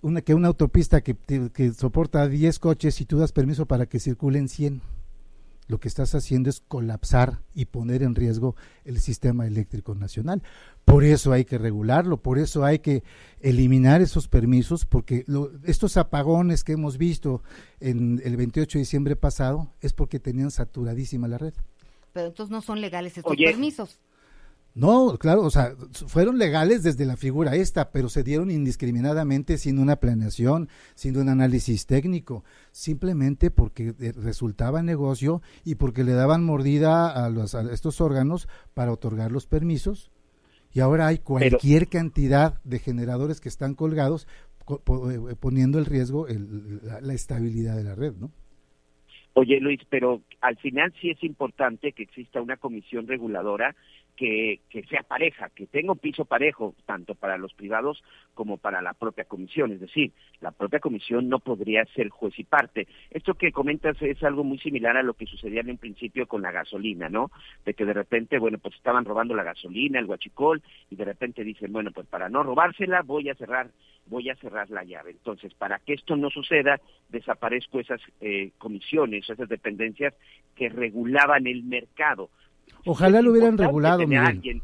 [0.03, 1.17] una, que una autopista que,
[1.53, 4.81] que soporta 10 coches y tú das permiso para que circulen 100
[5.69, 10.43] lo que estás haciendo es colapsar y poner en riesgo el sistema eléctrico nacional.
[10.85, 13.03] Por eso hay que regularlo, por eso hay que
[13.41, 15.25] eliminar esos permisos, porque
[15.65, 17.43] estos apagones que hemos visto
[17.81, 21.55] en el 28 de diciembre pasado es porque tenían saturadísima la red.
[22.13, 23.99] Pero entonces no son legales estos permisos.
[24.77, 25.75] No, claro, o sea,
[26.07, 31.31] fueron legales desde la figura esta, pero se dieron indiscriminadamente sin una planeación, sin un
[31.31, 37.63] análisis técnico, simplemente porque eh, resultaba negocio y porque le daban mordida a, los, a
[37.73, 40.11] estos órganos para otorgar los permisos.
[40.75, 44.29] Y ahora hay cualquier cantidad de generadores que están colgados
[44.69, 48.31] eh, poniendo el riesgo la estabilidad de la red, ¿no?
[49.39, 53.77] Oye Luis, pero al final sí es importante que exista una comisión reguladora
[54.17, 58.81] que, que, sea pareja, que tenga un piso parejo, tanto para los privados como para
[58.81, 59.73] la propia comisión.
[59.73, 62.89] Es decir, la propia comisión no podría ser juez y parte.
[63.11, 66.51] Esto que comentas es algo muy similar a lo que sucedía en principio con la
[66.51, 67.31] gasolina, ¿no?
[67.67, 71.45] De que de repente, bueno, pues estaban robando la gasolina, el guachicol, y de repente
[71.45, 73.69] dicen, bueno, pues para no robársela voy a cerrar
[74.07, 75.13] voy a cerrar la llave.
[75.13, 80.15] Entonces, para que esto no suceda, desaparezco esas eh, comisiones, esas dependencias
[80.55, 82.31] que regulaban el mercado.
[82.85, 84.63] Ojalá lo hubieran regulado, alguien,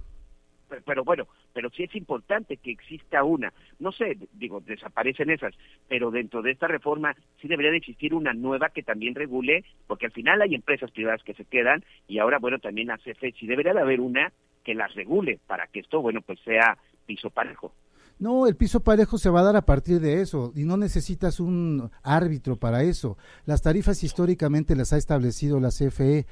[0.84, 5.54] pero, bueno, pero sí es importante que exista una, no sé, digo, desaparecen esas,
[5.88, 10.06] pero dentro de esta reforma sí debería de existir una nueva que también regule, porque
[10.06, 13.46] al final hay empresas privadas que se quedan y ahora, bueno, también la CFE, sí
[13.46, 14.32] debería de haber una
[14.64, 17.72] que las regule para que esto, bueno, pues sea piso parejo.
[18.18, 21.40] No, el piso parejo se va a dar a partir de eso y no necesitas
[21.40, 23.16] un árbitro para eso.
[23.46, 26.26] Las tarifas históricamente las ha establecido la CFE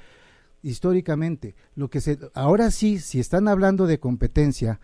[0.62, 1.54] históricamente.
[1.74, 4.80] Lo que se ahora sí, si están hablando de competencia,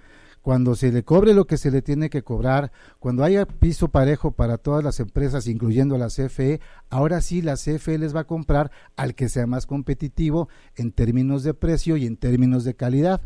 [0.46, 4.30] cuando se le cobre lo que se le tiene que cobrar, cuando haya piso parejo
[4.30, 8.70] para todas las empresas, incluyendo la CFE, ahora sí la CFE les va a comprar
[8.94, 13.22] al que sea más competitivo en términos de precio y en términos de calidad.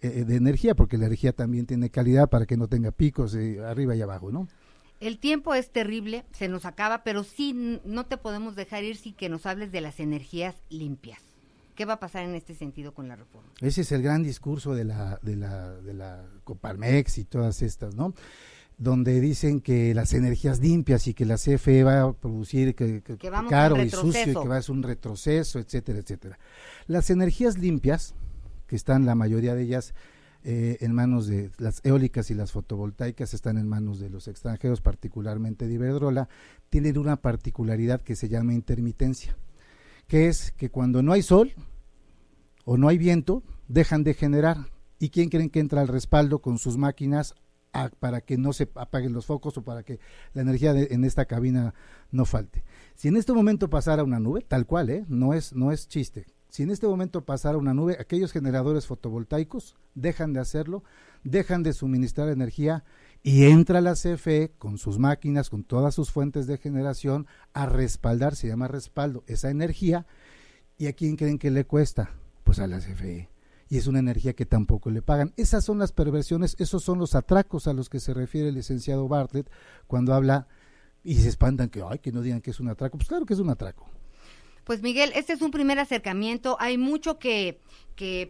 [0.00, 3.58] Eh, de energía, porque la energía también tiene calidad para que no tenga picos eh,
[3.64, 4.46] arriba y abajo, ¿no?
[5.00, 9.14] El tiempo es terrible, se nos acaba, pero sí no te podemos dejar ir sin
[9.14, 11.20] que nos hables de las energías limpias.
[11.74, 13.48] ¿Qué va a pasar en este sentido con la reforma?
[13.60, 17.96] Ese es el gran discurso de la, de la, de la Coparmex y todas estas,
[17.96, 18.14] ¿no?
[18.78, 23.02] donde dicen que las energías limpias y que la CFE va a producir que,
[23.50, 26.38] caro y sucio y que va a ser un retroceso, etcétera, etcétera.
[26.86, 28.14] Las energías limpias,
[28.68, 29.94] que están la mayoría de ellas
[30.44, 34.80] eh, en manos de las eólicas y las fotovoltaicas, están en manos de los extranjeros,
[34.80, 36.28] particularmente de Iberdrola,
[36.70, 39.36] tienen una particularidad que se llama intermitencia,
[40.06, 41.52] que es que cuando no hay sol
[42.64, 44.58] o no hay viento, dejan de generar.
[45.00, 47.34] ¿Y quién creen que entra al respaldo con sus máquinas
[48.00, 50.00] para que no se apaguen los focos o para que
[50.34, 51.74] la energía en esta cabina
[52.10, 52.64] no falte?
[52.94, 55.04] Si en este momento pasara una nube, tal cual, ¿eh?
[55.08, 59.76] no, es, no es chiste, si en este momento pasara una nube, aquellos generadores fotovoltaicos
[59.94, 60.82] dejan de hacerlo,
[61.22, 62.84] dejan de suministrar energía
[63.22, 68.34] y entra la CFE con sus máquinas, con todas sus fuentes de generación a respaldar,
[68.34, 70.06] se llama respaldo, esa energía.
[70.78, 72.10] ¿Y a quién creen que le cuesta?
[72.44, 73.28] Pues a la CFE.
[73.68, 75.34] Y es una energía que tampoco le pagan.
[75.36, 79.08] Esas son las perversiones, esos son los atracos a los que se refiere el licenciado
[79.08, 79.50] Bartlett
[79.86, 80.46] cuando habla
[81.02, 82.96] y se espantan que, ay, que no digan que es un atraco.
[82.96, 83.90] Pues claro que es un atraco.
[84.68, 86.58] Pues Miguel, este es un primer acercamiento.
[86.60, 87.58] Hay mucho que,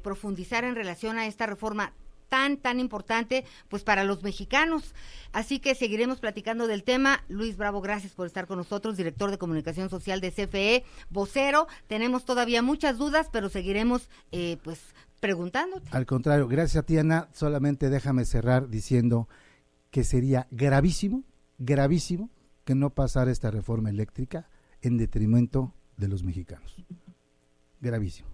[0.04, 1.94] profundizar en relación a esta reforma
[2.28, 4.94] tan, tan importante, pues para los mexicanos.
[5.32, 7.24] Así que seguiremos platicando del tema.
[7.28, 11.66] Luis Bravo, gracias por estar con nosotros, director de comunicación social de CFE, vocero.
[11.88, 14.78] Tenemos todavía muchas dudas, pero seguiremos, eh, pues,
[15.18, 15.88] preguntándote.
[15.90, 17.30] Al contrario, gracias a ti, Ana.
[17.32, 19.28] Solamente déjame cerrar diciendo
[19.90, 21.24] que sería gravísimo,
[21.58, 22.30] gravísimo
[22.64, 24.48] que no pasara esta reforma eléctrica
[24.82, 26.76] en detrimento de los mexicanos.
[27.80, 28.28] Gravísimo.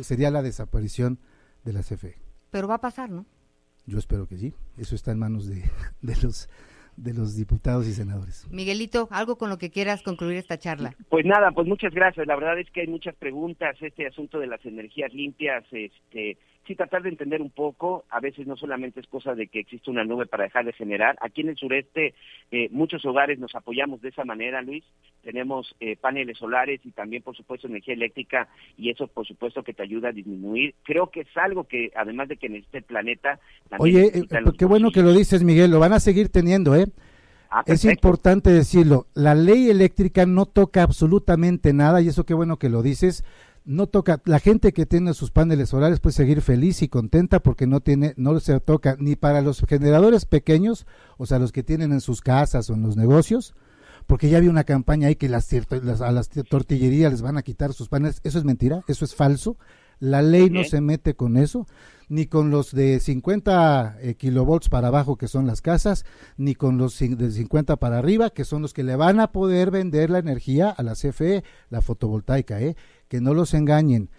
[0.00, 1.18] Sería la desaparición
[1.64, 2.16] de la CFE.
[2.50, 3.26] Pero va a pasar, ¿no?
[3.86, 4.54] Yo espero que sí.
[4.76, 5.62] Eso está en manos de,
[6.22, 6.48] los
[6.96, 8.46] de los diputados y senadores.
[8.50, 10.94] Miguelito, algo con lo que quieras concluir esta charla.
[11.08, 12.26] Pues nada, pues muchas gracias.
[12.26, 13.76] La verdad es que hay muchas preguntas.
[13.80, 18.46] Este asunto de las energías limpias, este, sí tratar de entender un poco, a veces
[18.46, 21.48] no solamente es cosa de que existe una nube para dejar de generar, aquí en
[21.48, 22.14] el sureste
[22.50, 24.84] eh, muchos hogares nos apoyamos de esa manera, Luis,
[25.22, 29.72] tenemos eh, paneles solares y también por supuesto energía eléctrica y eso por supuesto que
[29.72, 33.40] te ayuda a disminuir, creo que es algo que además de que en este planeta...
[33.78, 34.26] Oye, eh,
[34.58, 36.86] qué bueno que lo dices Miguel, lo van a seguir teniendo, ¿eh?
[37.50, 42.58] Ah, es importante decirlo, la ley eléctrica no toca absolutamente nada y eso qué bueno
[42.58, 43.24] que lo dices,
[43.68, 47.66] no toca, la gente que tiene sus paneles solares puede seguir feliz y contenta porque
[47.66, 48.96] no tiene, no se toca.
[48.98, 50.86] Ni para los generadores pequeños,
[51.18, 53.54] o sea, los que tienen en sus casas o en los negocios,
[54.06, 57.74] porque ya había una campaña ahí que las, a las tortillerías les van a quitar
[57.74, 59.58] sus paneles, eso es mentira, eso es falso,
[60.00, 61.66] la ley no se mete con eso,
[62.08, 66.78] ni con los de 50 eh, kilovolts para abajo, que son las casas, ni con
[66.78, 70.20] los de 50 para arriba, que son los que le van a poder vender la
[70.20, 72.76] energía a la CFE, la fotovoltaica, ¿eh?
[73.08, 74.10] Que no los engañen.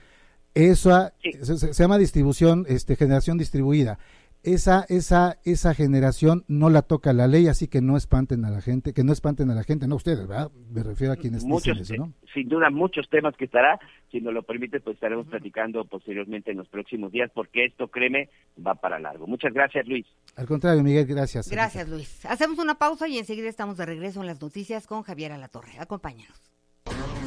[0.55, 3.99] Eso se, llama distribución, este, generación distribuida.
[4.41, 8.61] Esa, esa, esa generación no la toca la ley, así que no espanten a la
[8.61, 10.49] gente, que no espanten a la gente, no ustedes, ¿verdad?
[10.71, 12.13] Me refiero a quienes muchos, dicen eso, ¿no?
[12.33, 13.77] Sin duda, muchos temas que estará,
[14.09, 18.29] si nos lo permite, pues estaremos platicando posteriormente en los próximos días, porque esto, créeme,
[18.65, 19.27] va para largo.
[19.27, 20.07] Muchas gracias, Luis.
[20.37, 21.49] Al contrario, Miguel, gracias.
[21.49, 22.25] Gracias, Luis.
[22.25, 25.73] Hacemos una pausa y enseguida estamos de regreso en las noticias con Javier Alatorre.
[25.79, 26.41] Acompáñanos.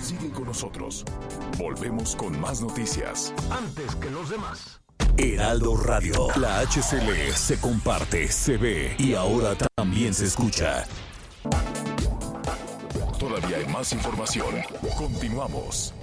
[0.02, 1.04] Sigue con nosotros.
[1.56, 3.32] Volvemos con más noticias.
[3.52, 4.82] Antes que los demás.
[5.16, 6.26] Heraldo Radio.
[6.40, 10.84] La HCL se comparte, se ve y ahora también se escucha.
[13.20, 14.56] Todavía hay más información.
[14.98, 15.94] Continuamos.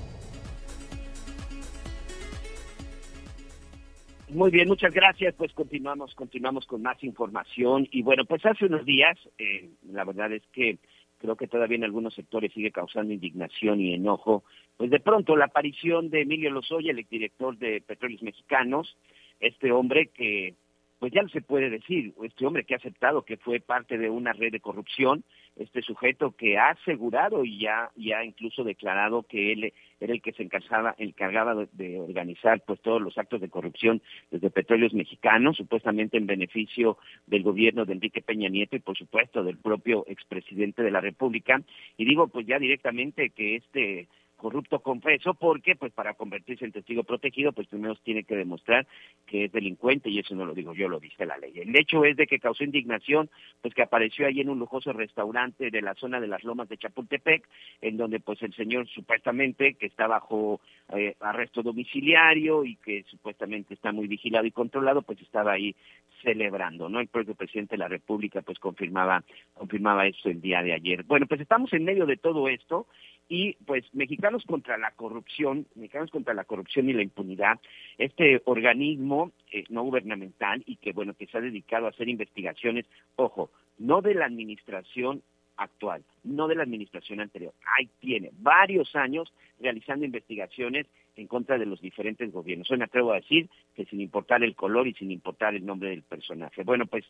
[4.30, 5.36] Muy bien, muchas gracias.
[5.36, 7.86] Pues continuamos, continuamos con más información.
[7.92, 10.80] Y bueno, pues hace unos días, eh, la verdad es que
[11.20, 14.44] creo que todavía en algunos sectores sigue causando indignación y enojo,
[14.78, 18.98] pues de pronto la aparición de Emilio Lozoya, el exdirector de Petróleos Mexicanos,
[19.40, 20.56] este hombre que,
[21.00, 24.34] pues ya se puede decir, este hombre que ha aceptado que fue parte de una
[24.34, 25.24] red de corrupción,
[25.56, 30.34] este sujeto que ha asegurado y ya, ya incluso declarado que él era el que
[30.34, 36.18] se encargaba, encargaba de, organizar pues todos los actos de corrupción desde petróleos mexicanos, supuestamente
[36.18, 40.92] en beneficio del gobierno de Enrique Peña Nieto y por supuesto del propio expresidente de
[40.92, 41.62] la República.
[41.98, 44.08] Y digo pues ya directamente que este
[44.40, 48.88] corrupto confeso, porque pues para convertirse en testigo protegido, pues primero tiene que demostrar
[49.28, 51.54] que es delincuente y eso no lo digo yo, lo dice la ley.
[51.56, 53.30] El hecho es de que causó indignación,
[53.62, 56.78] pues que apareció ahí en un lujoso restaurante de la zona de las Lomas de
[56.78, 57.48] Chapultepec,
[57.82, 60.62] en donde pues el señor supuestamente que está bajo
[60.96, 65.76] eh, arresto domiciliario y que supuestamente está muy vigilado y controlado, pues estaba ahí
[66.24, 67.00] celebrando, ¿no?
[67.00, 69.24] El propio presidente de la República pues confirmaba
[69.54, 71.04] confirmaba eso el día de ayer.
[71.04, 72.88] Bueno, pues estamos en medio de todo esto
[73.30, 77.60] y pues Mexicanos contra la corrupción, Mexicanos contra la corrupción y la impunidad,
[77.98, 82.86] este organismo eh, no gubernamental y que bueno que se ha dedicado a hacer investigaciones,
[83.16, 85.22] ojo, no de la administración
[85.58, 87.54] actual, no de la administración anterior.
[87.78, 92.72] Ahí tiene varios años realizando investigaciones en contra de los diferentes gobiernos.
[92.72, 95.90] Hoy me atrevo a decir que sin importar el color y sin importar el nombre
[95.90, 96.64] del personaje.
[96.64, 97.06] Bueno, pues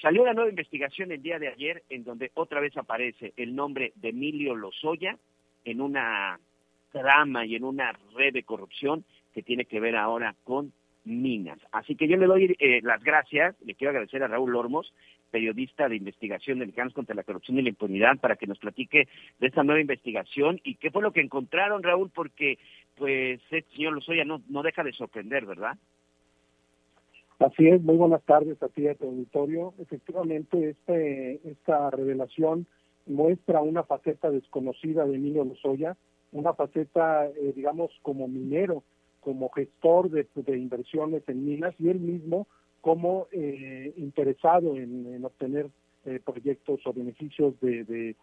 [0.00, 3.92] Salió la nueva investigación el día de ayer en donde otra vez aparece el nombre
[3.96, 5.18] de Emilio Lozoya
[5.64, 6.40] en una
[6.90, 10.72] trama y en una red de corrupción que tiene que ver ahora con
[11.04, 11.58] minas.
[11.70, 14.92] Así que yo le doy eh, las gracias, le quiero agradecer a Raúl Olmos,
[15.30, 19.06] periodista de investigación de Mexicanos contra la Corrupción y la Impunidad, para que nos platique
[19.38, 22.58] de esta nueva investigación y qué fue lo que encontraron, Raúl, porque
[22.96, 25.76] pues este señor Lozoya no deja de sorprender, ¿verdad?
[27.40, 29.72] Así es, muy buenas tardes a ti tu auditorio.
[29.78, 32.66] Efectivamente, este, esta revelación
[33.06, 35.96] muestra una faceta desconocida de Emilio Lozoya,
[36.32, 38.82] una faceta, eh, digamos, como minero,
[39.20, 40.26] como gestor de,
[40.58, 42.46] inversiones en minas y él mismo
[42.82, 45.70] como eh, interesado en, obtener
[46.04, 48.16] eh, proyectos o beneficios de, de,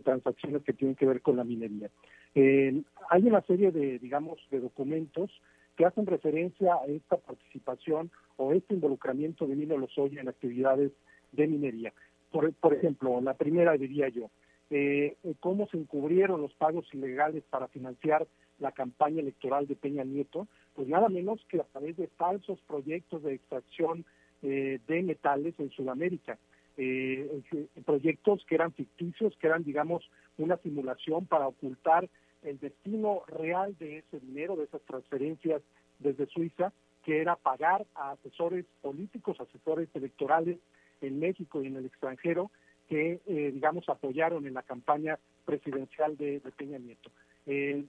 [0.00, 1.90] transacciones que tienen que ver con la minería.
[2.34, 5.30] hay una serie de, digamos, de documentos
[5.76, 10.92] que hacen referencia a esta participación o este involucramiento de Emilio Lozoya en actividades
[11.32, 11.92] de minería.
[12.30, 14.30] Por, por ejemplo, la primera diría yo,
[14.70, 18.26] eh, cómo se encubrieron los pagos ilegales para financiar
[18.58, 23.22] la campaña electoral de Peña Nieto, pues nada menos que a través de falsos proyectos
[23.22, 24.04] de extracción
[24.42, 26.38] eh, de metales en Sudamérica.
[26.76, 27.40] Eh,
[27.84, 32.08] proyectos que eran ficticios, que eran, digamos, una simulación para ocultar
[32.44, 35.62] el destino real de ese dinero, de esas transferencias
[35.98, 36.72] desde Suiza,
[37.04, 40.58] que era pagar a asesores políticos, asesores electorales
[41.00, 42.50] en México y en el extranjero
[42.88, 47.10] que, eh, digamos, apoyaron en la campaña presidencial de, Peña Nieto.
[47.46, 47.84] Eh,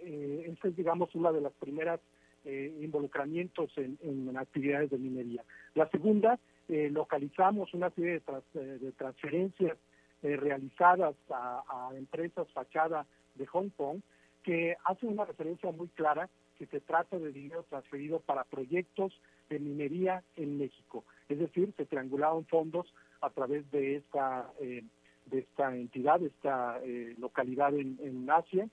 [0.00, 2.00] eh, esta es, digamos, una de las primeras
[2.44, 5.44] eh, involucramientos en, actividades de minería.
[5.74, 6.38] La segunda,
[6.68, 8.20] localizamos una serie
[8.52, 9.78] de, transferencias
[10.22, 14.00] realizadas a, a empresas fachada de Hong Kong
[14.42, 19.12] que hacen una referencia muy clara que se trata de dinero transferido para proyectos
[19.48, 21.04] de minería en México.
[21.28, 24.82] Es decir, se triangularon fondos a través de esta, eh,
[25.26, 28.68] de esta entidad, de esta eh, localidad en, Asia.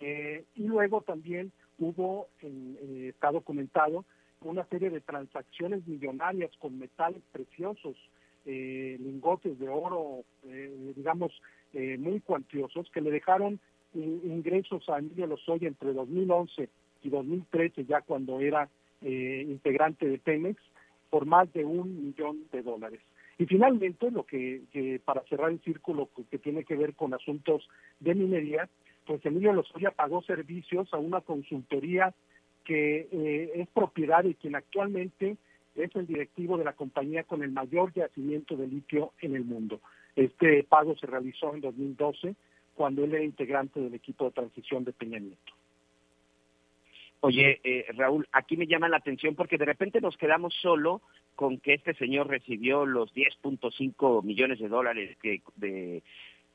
[0.00, 4.04] Eh, y luego también hubo, está documentado,
[4.40, 7.96] una serie de transacciones millonarias con metales preciosos,
[8.44, 10.24] lingotes de oro,
[10.96, 11.32] digamos,
[11.98, 13.60] muy cuantiosos, que le dejaron
[13.94, 16.68] ingresos a Emilio Lozoya entre 2011
[17.02, 18.68] y 2013, ya cuando era
[19.02, 20.60] integrante de Pemex,
[21.10, 23.00] por más de un millón de dólares.
[23.38, 27.68] Y finalmente, lo que, para cerrar el círculo que tiene que ver con asuntos
[28.00, 28.68] de minería,
[29.06, 32.14] pues Emilio Lozoya pagó servicios a una consultoría
[32.64, 35.36] que eh, es propiedad de quien actualmente
[35.74, 39.80] es el directivo de la compañía con el mayor yacimiento de litio en el mundo.
[40.16, 42.34] Este pago se realizó en 2012
[42.74, 45.52] cuando él era integrante del equipo de transición de Peña Nieto.
[47.20, 51.02] Oye, eh, Raúl, aquí me llama la atención porque de repente nos quedamos solo
[51.36, 55.40] con que este señor recibió los 10.5 millones de dólares que,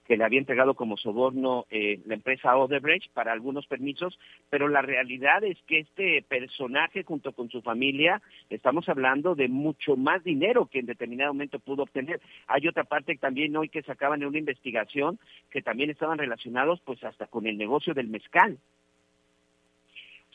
[0.07, 4.17] que le había entregado como soborno eh, la empresa Odebrecht para algunos permisos,
[4.49, 9.97] pero la realidad es que este personaje junto con su familia, estamos hablando de mucho
[9.97, 12.21] más dinero que en determinado momento pudo obtener.
[12.47, 17.03] Hay otra parte también hoy que sacaban en una investigación que también estaban relacionados pues
[17.03, 18.57] hasta con el negocio del mezcal.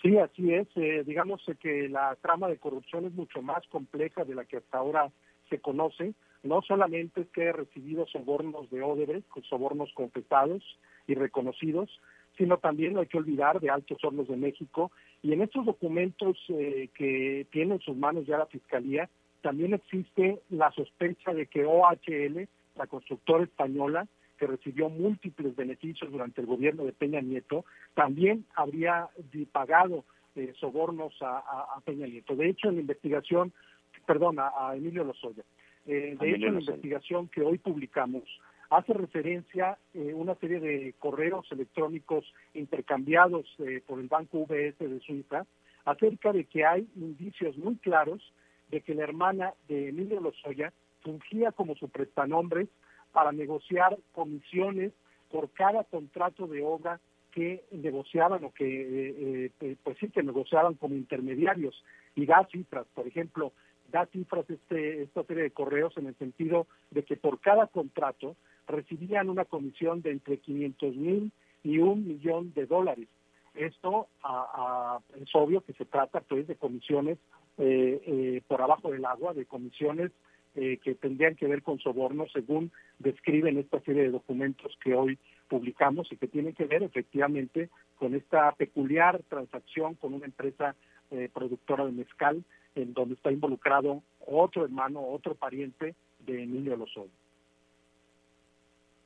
[0.03, 0.67] Sí, así es.
[0.75, 4.79] Eh, digamos que la trama de corrupción es mucho más compleja de la que hasta
[4.79, 5.11] ahora
[5.49, 6.13] se conoce.
[6.43, 10.63] No solamente que he recibido sobornos de Odebrecht, sobornos confesados
[11.07, 11.89] y reconocidos,
[12.37, 14.91] sino también no hay que olvidar de Altos Hornos de México.
[15.23, 19.09] Y en estos documentos eh, que tiene en sus manos ya la Fiscalía,
[19.43, 24.07] también existe la sospecha de que OHL, la constructora española,
[24.39, 27.65] que recibió múltiples beneficios durante el gobierno de Peña Nieto,
[27.95, 29.09] también habría
[29.53, 32.35] pagado eh, sobornos a, Peña Nieto.
[32.35, 33.53] De hecho, en la investigación,
[34.07, 35.43] perdón, a, Emilio Lozoya,
[35.87, 38.23] eh, de hecho, la investigación que hoy publicamos,
[38.71, 42.25] hace referencia eh, una serie de correos electrónicos
[42.55, 45.47] intercambiados eh, por el Banco VS de Suiza
[45.85, 48.33] acerca de que hay indicios muy claros
[48.71, 50.73] de que la hermana de Emilio Lozoya
[51.03, 52.69] fungía como su prestanombre
[53.13, 54.93] para negociar comisiones
[55.31, 57.01] por cada contrato de obra
[57.33, 61.83] que negociaban o que, eh, eh, pues sí, que negociaban como intermediarios
[62.15, 63.53] y da cifras, por ejemplo,
[63.93, 68.35] da cifras este, esta serie de correos en el sentido de que por cada contrato
[68.67, 71.31] recibían una comisión de entre 500 mil
[71.63, 73.09] y un millón de dólares.
[73.55, 74.09] Esto
[75.21, 77.19] es obvio que se trata pues de comisiones
[77.59, 80.11] eh, por abajo del agua, de comisiones
[80.55, 85.19] eh, que tendrían que ver con sobornos, según describen esta serie de documentos que hoy
[85.49, 90.75] publicamos y que tienen que ver efectivamente con esta peculiar transacción con una empresa
[91.11, 97.11] eh, productora de mezcal, en donde está involucrado otro hermano, otro pariente de Emilio Lozoya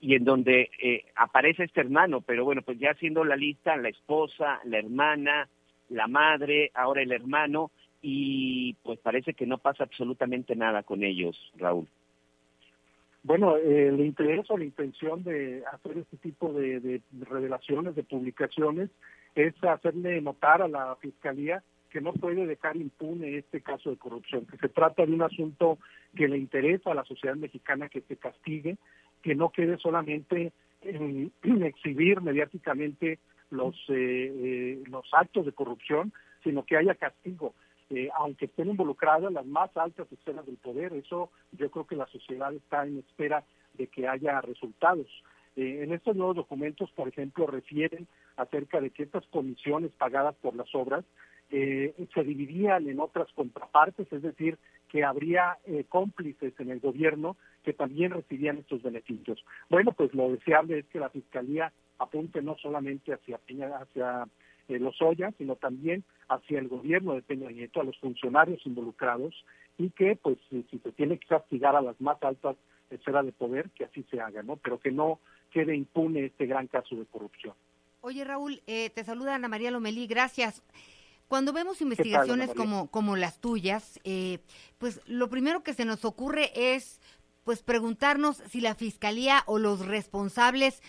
[0.00, 3.88] y en donde eh, aparece este hermano, pero bueno, pues ya haciendo la lista, la
[3.88, 5.48] esposa, la hermana,
[5.88, 7.70] la madre, ahora el hermano,
[8.02, 11.86] y pues parece que no pasa absolutamente nada con ellos, Raúl.
[13.22, 18.90] Bueno, el interés o la intención de hacer este tipo de, revelaciones, de publicaciones,
[19.34, 24.46] es hacerle notar a la Fiscalía que no puede dejar impune este caso de corrupción,
[24.46, 25.78] que se trata de un asunto
[26.14, 28.76] que le interesa a la sociedad mexicana que se castigue,
[29.22, 31.32] que no quede solamente en,
[31.64, 33.18] exhibir mediáticamente
[33.50, 36.12] los, eh, eh, los actos de corrupción,
[36.42, 37.54] sino que haya castigo.
[37.88, 40.92] Eh, aunque estén involucradas las más altas esferas del poder.
[40.92, 45.06] Eso yo creo que la sociedad está en espera de que haya resultados.
[45.54, 50.56] Eh, en estos nuevos documentos, por ejemplo, refieren acerca de que estas comisiones pagadas por
[50.56, 51.04] las obras
[51.50, 57.72] eh, se dividían en otras contrapartes, es decir, que habría cómplices en el gobierno que
[57.72, 59.44] también recibían estos beneficios.
[59.68, 63.36] Bueno, pues lo deseable es que la Fiscalía apunte no solamente hacia,
[63.80, 64.28] hacia
[64.68, 69.34] eh, los Lozoya, sino también hacia el gobierno de Peña Nieto, a los funcionarios involucrados
[69.78, 72.56] y que, pues, si, se tiene que castigar a las más altas
[72.90, 74.56] esferas de poder, que así se haga, ¿no?
[74.56, 75.20] Pero que no
[75.50, 77.54] quede impune este gran caso de corrupción.
[78.00, 80.62] Oye, Raúl, eh, te saluda Ana María Lomelí, gracias.
[81.28, 84.38] Cuando vemos investigaciones como, como las tuyas, eh,
[84.78, 87.00] pues lo primero que se nos ocurre es
[87.42, 90.82] pues preguntarnos si la fiscalía o los responsables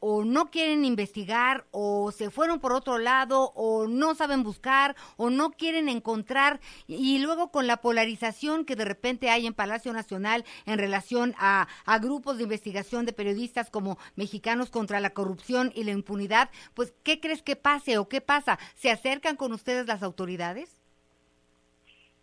[0.00, 5.30] o no quieren investigar o se fueron por otro lado o no saben buscar o
[5.30, 10.44] no quieren encontrar y luego con la polarización que de repente hay en Palacio Nacional
[10.66, 15.84] en relación a, a grupos de investigación de periodistas como Mexicanos contra la Corrupción y
[15.84, 18.58] la Impunidad, pues ¿qué crees que pase o qué pasa?
[18.74, 20.83] ¿Se acercan con ustedes las autoridades?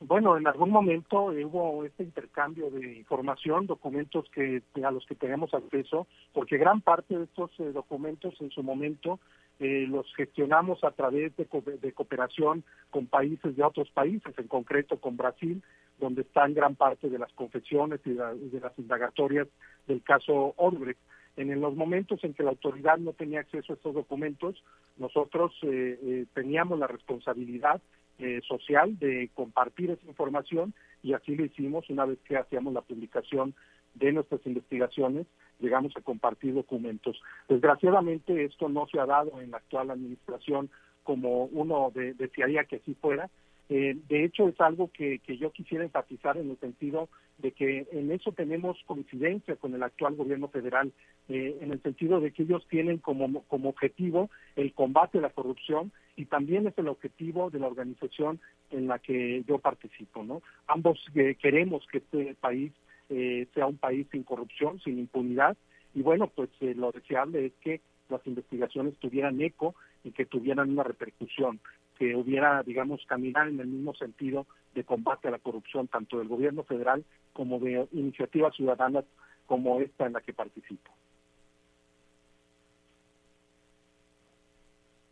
[0.03, 5.53] Bueno, en algún momento hubo este intercambio de información, documentos que a los que tenemos
[5.53, 9.19] acceso, porque gran parte de estos eh, documentos en su momento
[9.59, 11.47] eh, los gestionamos a través de,
[11.79, 15.61] de, cooperación con países de otros países, en concreto con Brasil,
[15.99, 19.47] donde están gran parte de las confesiones y de, las indagatorias
[19.85, 20.99] del caso Odebrecht.
[21.37, 24.63] En los momentos en que la autoridad no tenía acceso a estos documentos,
[24.97, 27.81] nosotros eh, teníamos la responsabilidad
[28.19, 32.81] eh, social de compartir esa información y así lo hicimos una vez que hacíamos la
[32.81, 33.55] publicación
[33.95, 35.27] de nuestras investigaciones,
[35.59, 37.21] llegamos a compartir documentos.
[37.49, 40.69] Desgraciadamente esto no se ha dado en la actual administración
[41.03, 43.29] como uno desearía que así fuera,
[43.73, 47.07] eh, de hecho, es algo que, que, yo quisiera enfatizar en el sentido
[47.37, 50.91] de que en eso tenemos coincidencia con el actual gobierno federal,
[51.29, 55.29] eh, en el sentido de que ellos tienen como, como objetivo el combate a la
[55.29, 58.41] corrupción y también es el objetivo de la organización
[58.71, 60.21] en la que yo participo.
[60.21, 60.41] ¿no?
[60.67, 62.73] Ambos eh, queremos que este país
[63.53, 65.57] sea un país sin corrupción, sin impunidad,
[65.93, 70.83] y bueno, pues lo deseable es que las investigaciones tuvieran eco y que tuvieran una
[70.83, 71.59] repercusión
[72.01, 76.27] que hubiera, digamos, caminar en el mismo sentido de combate a la corrupción, tanto del
[76.27, 79.05] gobierno federal como de iniciativas ciudadanas
[79.45, 80.91] como esta en la que participo.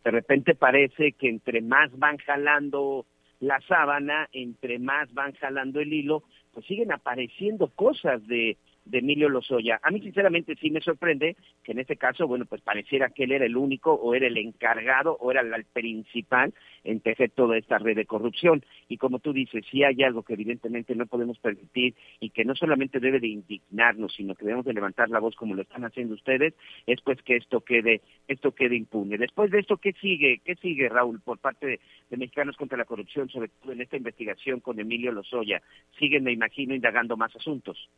[0.04, 3.06] De repente parece que entre más van jalando
[3.40, 6.24] la sábana, entre más van jalando el hilo,
[6.56, 9.80] pues siguen apareciendo cosas de de Emilio Lozoya.
[9.84, 13.32] A mí sinceramente sí me sorprende que en este caso, bueno, pues pareciera que él
[13.32, 16.54] era el único o era el encargado o era el principal
[16.84, 18.64] en tejer toda esta red de corrupción.
[18.88, 22.56] Y como tú dices, si hay algo que evidentemente no podemos permitir y que no
[22.56, 26.16] solamente debe de indignarnos, sino que debemos de levantar la voz como lo están haciendo
[26.16, 26.54] ustedes,
[26.88, 29.18] es pues que esto quede, esto quede impune.
[29.18, 30.42] Después de esto, ¿qué sigue?
[30.44, 33.98] ¿Qué sigue, Raúl, por parte de, de Mexicanos contra la Corrupción, sobre todo en esta
[33.98, 35.62] investigación con Emilio Lozoya?
[35.98, 37.90] Siguen, me imagino, indagando más asuntos.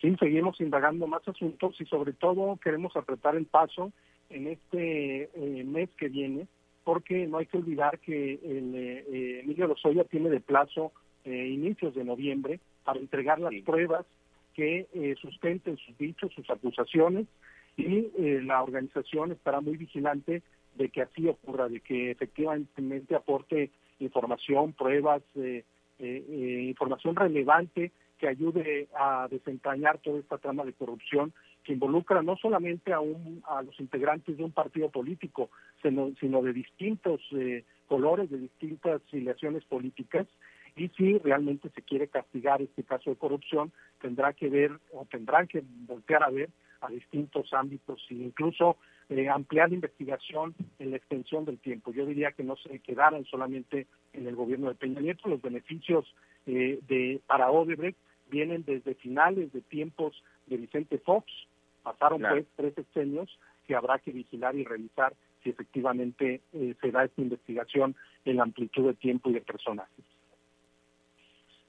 [0.00, 3.92] Sí, seguimos indagando más asuntos y sobre todo queremos apretar el paso
[4.30, 6.46] en este eh, mes que viene,
[6.84, 10.92] porque no hay que olvidar que el, eh, Emilio Lozoya tiene de plazo
[11.24, 14.06] eh, inicios de noviembre para entregar las pruebas
[14.54, 14.86] que
[15.20, 17.26] sustenten sus dichos, sus acusaciones,
[17.76, 18.08] y
[18.42, 20.42] la organización estará muy vigilante
[20.74, 23.70] de que así ocurra, de que efectivamente aporte
[24.00, 25.22] información, pruebas,
[26.00, 31.32] información relevante que ayude a desentrañar toda esta trama de corrupción
[31.64, 35.50] que involucra no solamente a, un, a los integrantes de un partido político,
[35.82, 40.26] sino, sino de distintos eh, colores, de distintas filiaciones políticas.
[40.76, 45.46] Y si realmente se quiere castigar este caso de corrupción, tendrá que ver o tendrán
[45.46, 46.50] que voltear a ver
[46.80, 48.76] a distintos ámbitos e incluso
[49.08, 51.92] eh, ampliar la investigación en la extensión del tiempo.
[51.92, 56.14] Yo diría que no se quedaran solamente en el gobierno de Peña Nieto, los beneficios
[56.46, 57.98] eh, de para Odebrecht
[58.30, 61.30] vienen desde finales de tiempos de Vicente Fox,
[61.82, 67.04] pasaron pues tres sexenios que habrá que vigilar y revisar si efectivamente eh, se da
[67.04, 70.04] esta investigación en la amplitud de tiempo y de personajes.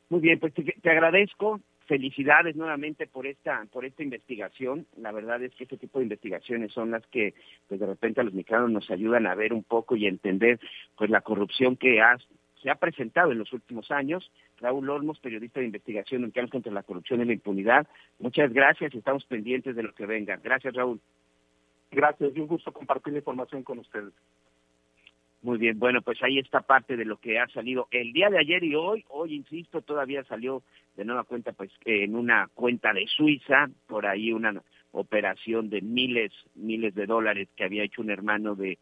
[0.10, 4.88] Muy bien, pues te, te, agradezco, felicidades nuevamente por esta por esta investigación.
[4.97, 7.34] La verdad es que este tipo de investigaciones son las que
[7.68, 10.60] pues de repente a los mexicanos nos ayudan a ver un poco y entender
[10.97, 12.26] pues la corrupción que has
[12.62, 14.32] se ha presentado en los últimos años.
[14.57, 17.88] Raúl Olmos, periodista de investigación en campos contra la corrupción y la impunidad.
[18.20, 20.38] Muchas gracias y estamos pendientes de lo que venga.
[20.38, 20.99] Gracias, Raúl.
[21.91, 24.14] Gracias, y un gusto compartir la información con ustedes.
[25.41, 28.39] Muy bien, bueno, pues ahí está parte de lo que ha salido el día de
[28.39, 29.05] ayer y hoy.
[29.07, 30.64] Hoy, insisto, todavía salió
[30.97, 36.34] de nueva cuenta, pues en una cuenta de Suiza, por ahí una operación de miles,
[36.55, 38.80] miles de dólares que había hecho un hermano de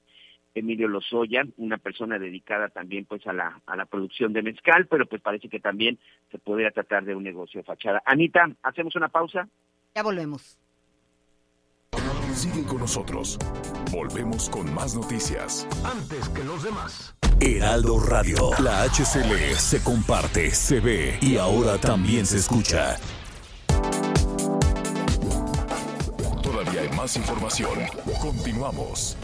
[0.60, 5.05] Emilio Lozoya, una persona dedicada también pues a la, a la producción de mezcal, pero
[5.05, 5.97] pues parece que también
[6.32, 8.01] se podría tratar de un negocio fachada.
[8.05, 9.47] Anita, ¿hacemos una pausa?
[9.95, 10.58] Ya volvemos.
[12.34, 13.39] Sigue con nosotros.
[13.91, 15.68] Volvemos con más noticias.
[15.84, 17.16] Antes que los demás.
[17.39, 22.97] Heraldo Radio, la HCL se comparte, se ve y ahora también se escucha.
[26.43, 27.80] Todavía hay más información.
[28.22, 29.18] Continuamos.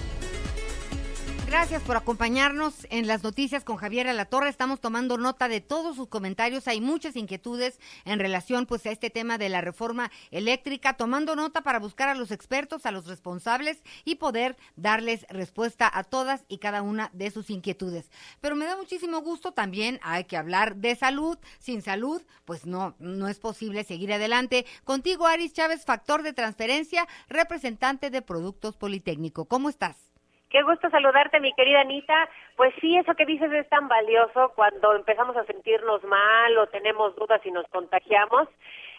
[1.53, 4.49] Gracias por acompañarnos en las noticias con Javier Alatorre.
[4.49, 6.67] Estamos tomando nota de todos sus comentarios.
[6.67, 11.61] Hay muchas inquietudes en relación pues a este tema de la reforma eléctrica, tomando nota
[11.61, 16.57] para buscar a los expertos, a los responsables y poder darles respuesta a todas y
[16.57, 18.09] cada una de sus inquietudes.
[18.41, 21.37] Pero me da muchísimo gusto también hay que hablar de salud.
[21.59, 24.65] Sin salud, pues no no es posible seguir adelante.
[24.85, 29.45] Contigo Aris Chávez, factor de transferencia, representante de Productos Politécnico.
[29.45, 30.12] ¿Cómo estás?
[30.53, 32.29] Qué gusto saludarte, mi querida Anita.
[32.55, 37.15] Pues sí, eso que dices es tan valioso cuando empezamos a sentirnos mal o tenemos
[37.15, 38.47] dudas y nos contagiamos.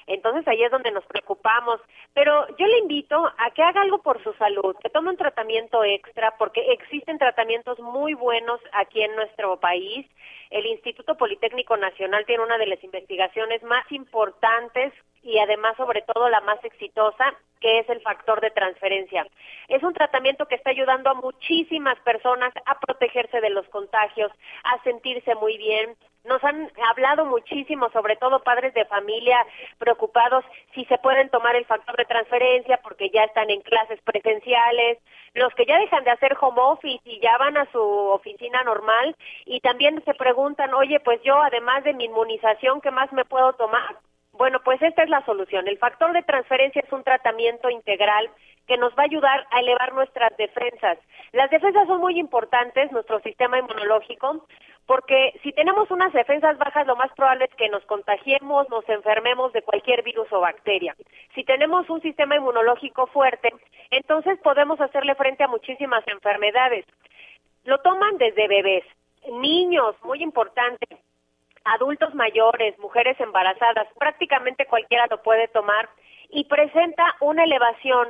[0.06, 1.80] Entonces ahí es donde nos preocupamos.
[2.12, 5.84] Pero yo le invito a que haga algo por su salud, que tome un tratamiento
[5.84, 10.06] extra, porque existen tratamientos muy buenos aquí en nuestro país.
[10.50, 14.92] El Instituto Politécnico Nacional tiene una de las investigaciones más importantes
[15.24, 19.26] y además sobre todo la más exitosa, que es el factor de transferencia.
[19.68, 24.30] Es un tratamiento que está ayudando a muchísimas personas a protegerse de los contagios,
[24.64, 25.96] a sentirse muy bien.
[26.24, 29.36] Nos han hablado muchísimo, sobre todo padres de familia
[29.78, 30.44] preocupados
[30.74, 34.98] si se pueden tomar el factor de transferencia porque ya están en clases presenciales,
[35.34, 39.14] los que ya dejan de hacer home office y ya van a su oficina normal
[39.44, 43.52] y también se preguntan, oye, pues yo además de mi inmunización, ¿qué más me puedo
[43.52, 43.96] tomar?
[44.32, 45.68] Bueno, pues esta es la solución.
[45.68, 48.30] El factor de transferencia es un tratamiento integral
[48.66, 50.98] que nos va a ayudar a elevar nuestras defensas.
[51.32, 54.46] Las defensas son muy importantes, nuestro sistema inmunológico,
[54.86, 59.52] porque si tenemos unas defensas bajas, lo más probable es que nos contagiemos, nos enfermemos
[59.52, 60.94] de cualquier virus o bacteria.
[61.34, 63.52] Si tenemos un sistema inmunológico fuerte,
[63.90, 66.84] entonces podemos hacerle frente a muchísimas enfermedades.
[67.64, 68.84] Lo toman desde bebés,
[69.32, 70.86] niños, muy importante,
[71.64, 75.88] adultos mayores, mujeres embarazadas, prácticamente cualquiera lo puede tomar
[76.28, 78.08] y presenta una elevación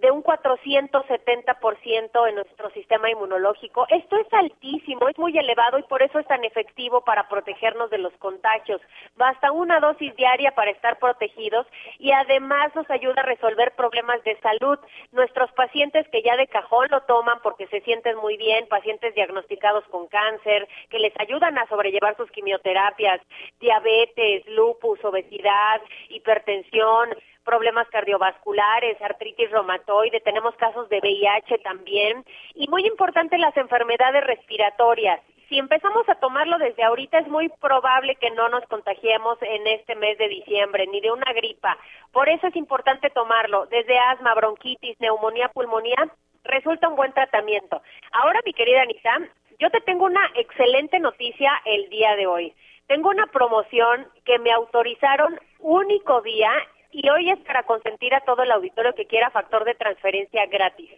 [0.00, 3.86] de un 470% en nuestro sistema inmunológico.
[3.88, 7.98] Esto es altísimo, es muy elevado y por eso es tan efectivo para protegernos de
[7.98, 8.80] los contagios.
[9.16, 11.66] Basta una dosis diaria para estar protegidos
[11.98, 14.78] y además nos ayuda a resolver problemas de salud.
[15.12, 19.84] Nuestros pacientes que ya de cajón lo toman porque se sienten muy bien, pacientes diagnosticados
[19.84, 23.20] con cáncer, que les ayudan a sobrellevar sus quimioterapias,
[23.60, 25.80] diabetes, lupus, obesidad,
[26.10, 27.10] hipertensión,
[27.46, 32.24] problemas cardiovasculares, artritis reumatoide, tenemos casos de VIH también
[32.54, 35.20] y muy importante las enfermedades respiratorias.
[35.48, 39.94] Si empezamos a tomarlo desde ahorita es muy probable que no nos contagiemos en este
[39.94, 41.78] mes de diciembre ni de una gripa.
[42.12, 45.96] Por eso es importante tomarlo desde asma, bronquitis, neumonía, pulmonía.
[46.42, 47.80] Resulta un buen tratamiento.
[48.10, 49.20] Ahora, mi querida Anita,
[49.60, 52.52] yo te tengo una excelente noticia el día de hoy.
[52.88, 56.50] Tengo una promoción que me autorizaron único día
[56.96, 60.90] y hoy es para consentir a todo el auditorio que quiera factor de transferencia gratis.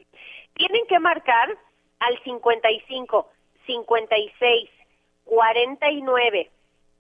[0.55, 1.59] Tienen que marcar
[1.99, 3.29] al 55,
[3.67, 4.71] 56,
[5.25, 6.51] 49,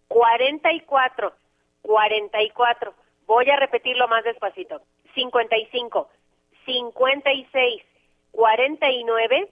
[0.08, 1.32] 44,
[1.82, 2.94] 44.
[3.28, 4.82] Voy a repetirlo más despacito.
[5.14, 6.08] 55,
[6.66, 7.82] 56,
[8.32, 9.48] 49,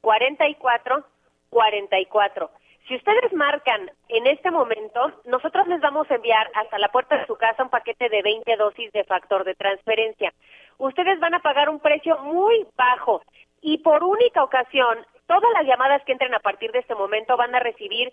[0.00, 1.04] 44,
[1.50, 2.50] 44.
[2.88, 7.26] Si ustedes marcan en este momento, nosotros les vamos a enviar hasta la puerta de
[7.26, 10.32] su casa un paquete de 20 dosis de factor de transferencia.
[10.78, 13.20] Ustedes van a pagar un precio muy bajo
[13.60, 17.54] y por única ocasión, todas las llamadas que entren a partir de este momento van
[17.54, 18.10] a recibir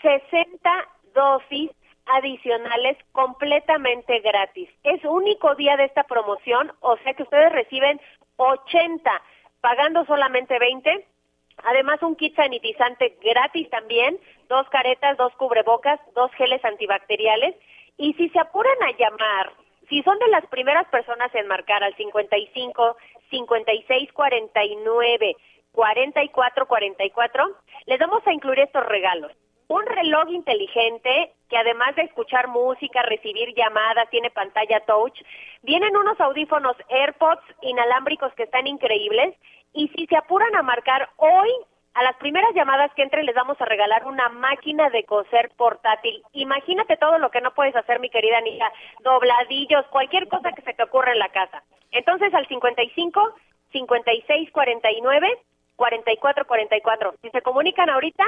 [0.00, 1.70] 60 dosis
[2.06, 4.70] adicionales completamente gratis.
[4.84, 8.00] Es único día de esta promoción, o sea que ustedes reciben
[8.36, 9.22] 80
[9.60, 11.06] pagando solamente 20
[11.62, 17.54] Además, un kit sanitizante gratis también, dos caretas, dos cubrebocas, dos geles antibacteriales.
[17.96, 19.52] Y si se apuran a llamar,
[19.88, 22.96] si son de las primeras personas en marcar al 55
[23.30, 25.36] 56 49
[25.72, 29.32] 44 44, les vamos a incluir estos regalos.
[29.66, 35.18] Un reloj inteligente que además de escuchar música, recibir llamadas, tiene pantalla touch.
[35.62, 39.34] Vienen unos audífonos AirPods inalámbricos que están increíbles
[39.74, 41.50] y si se apuran a marcar hoy,
[41.94, 46.22] a las primeras llamadas que entren les vamos a regalar una máquina de coser portátil.
[46.32, 48.72] Imagínate todo lo que no puedes hacer, mi querida Anita,
[49.02, 51.62] dobladillos, cualquier cosa que se te ocurra en la casa.
[51.92, 53.34] Entonces al 55
[53.72, 55.28] 56 49
[55.76, 57.14] 44 44.
[57.22, 58.24] Si se comunican ahorita,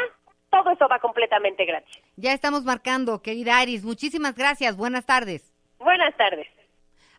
[0.51, 1.97] todo eso va completamente gratis.
[2.17, 3.85] Ya estamos marcando, querida Aris.
[3.85, 4.77] Muchísimas gracias.
[4.77, 5.53] Buenas tardes.
[5.79, 6.47] Buenas tardes.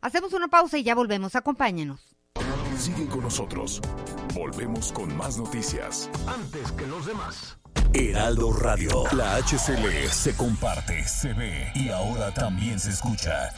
[0.02, 1.36] Hacemos una pausa y ya volvemos.
[1.36, 2.17] Acompáñenos.
[2.88, 3.82] Sigue con nosotros.
[4.34, 6.10] Volvemos con más noticias.
[6.26, 7.58] Antes que los demás.
[7.94, 9.04] Heraldo Radio.
[9.12, 13.54] La HCL se comparte, se ve y ahora también se escucha.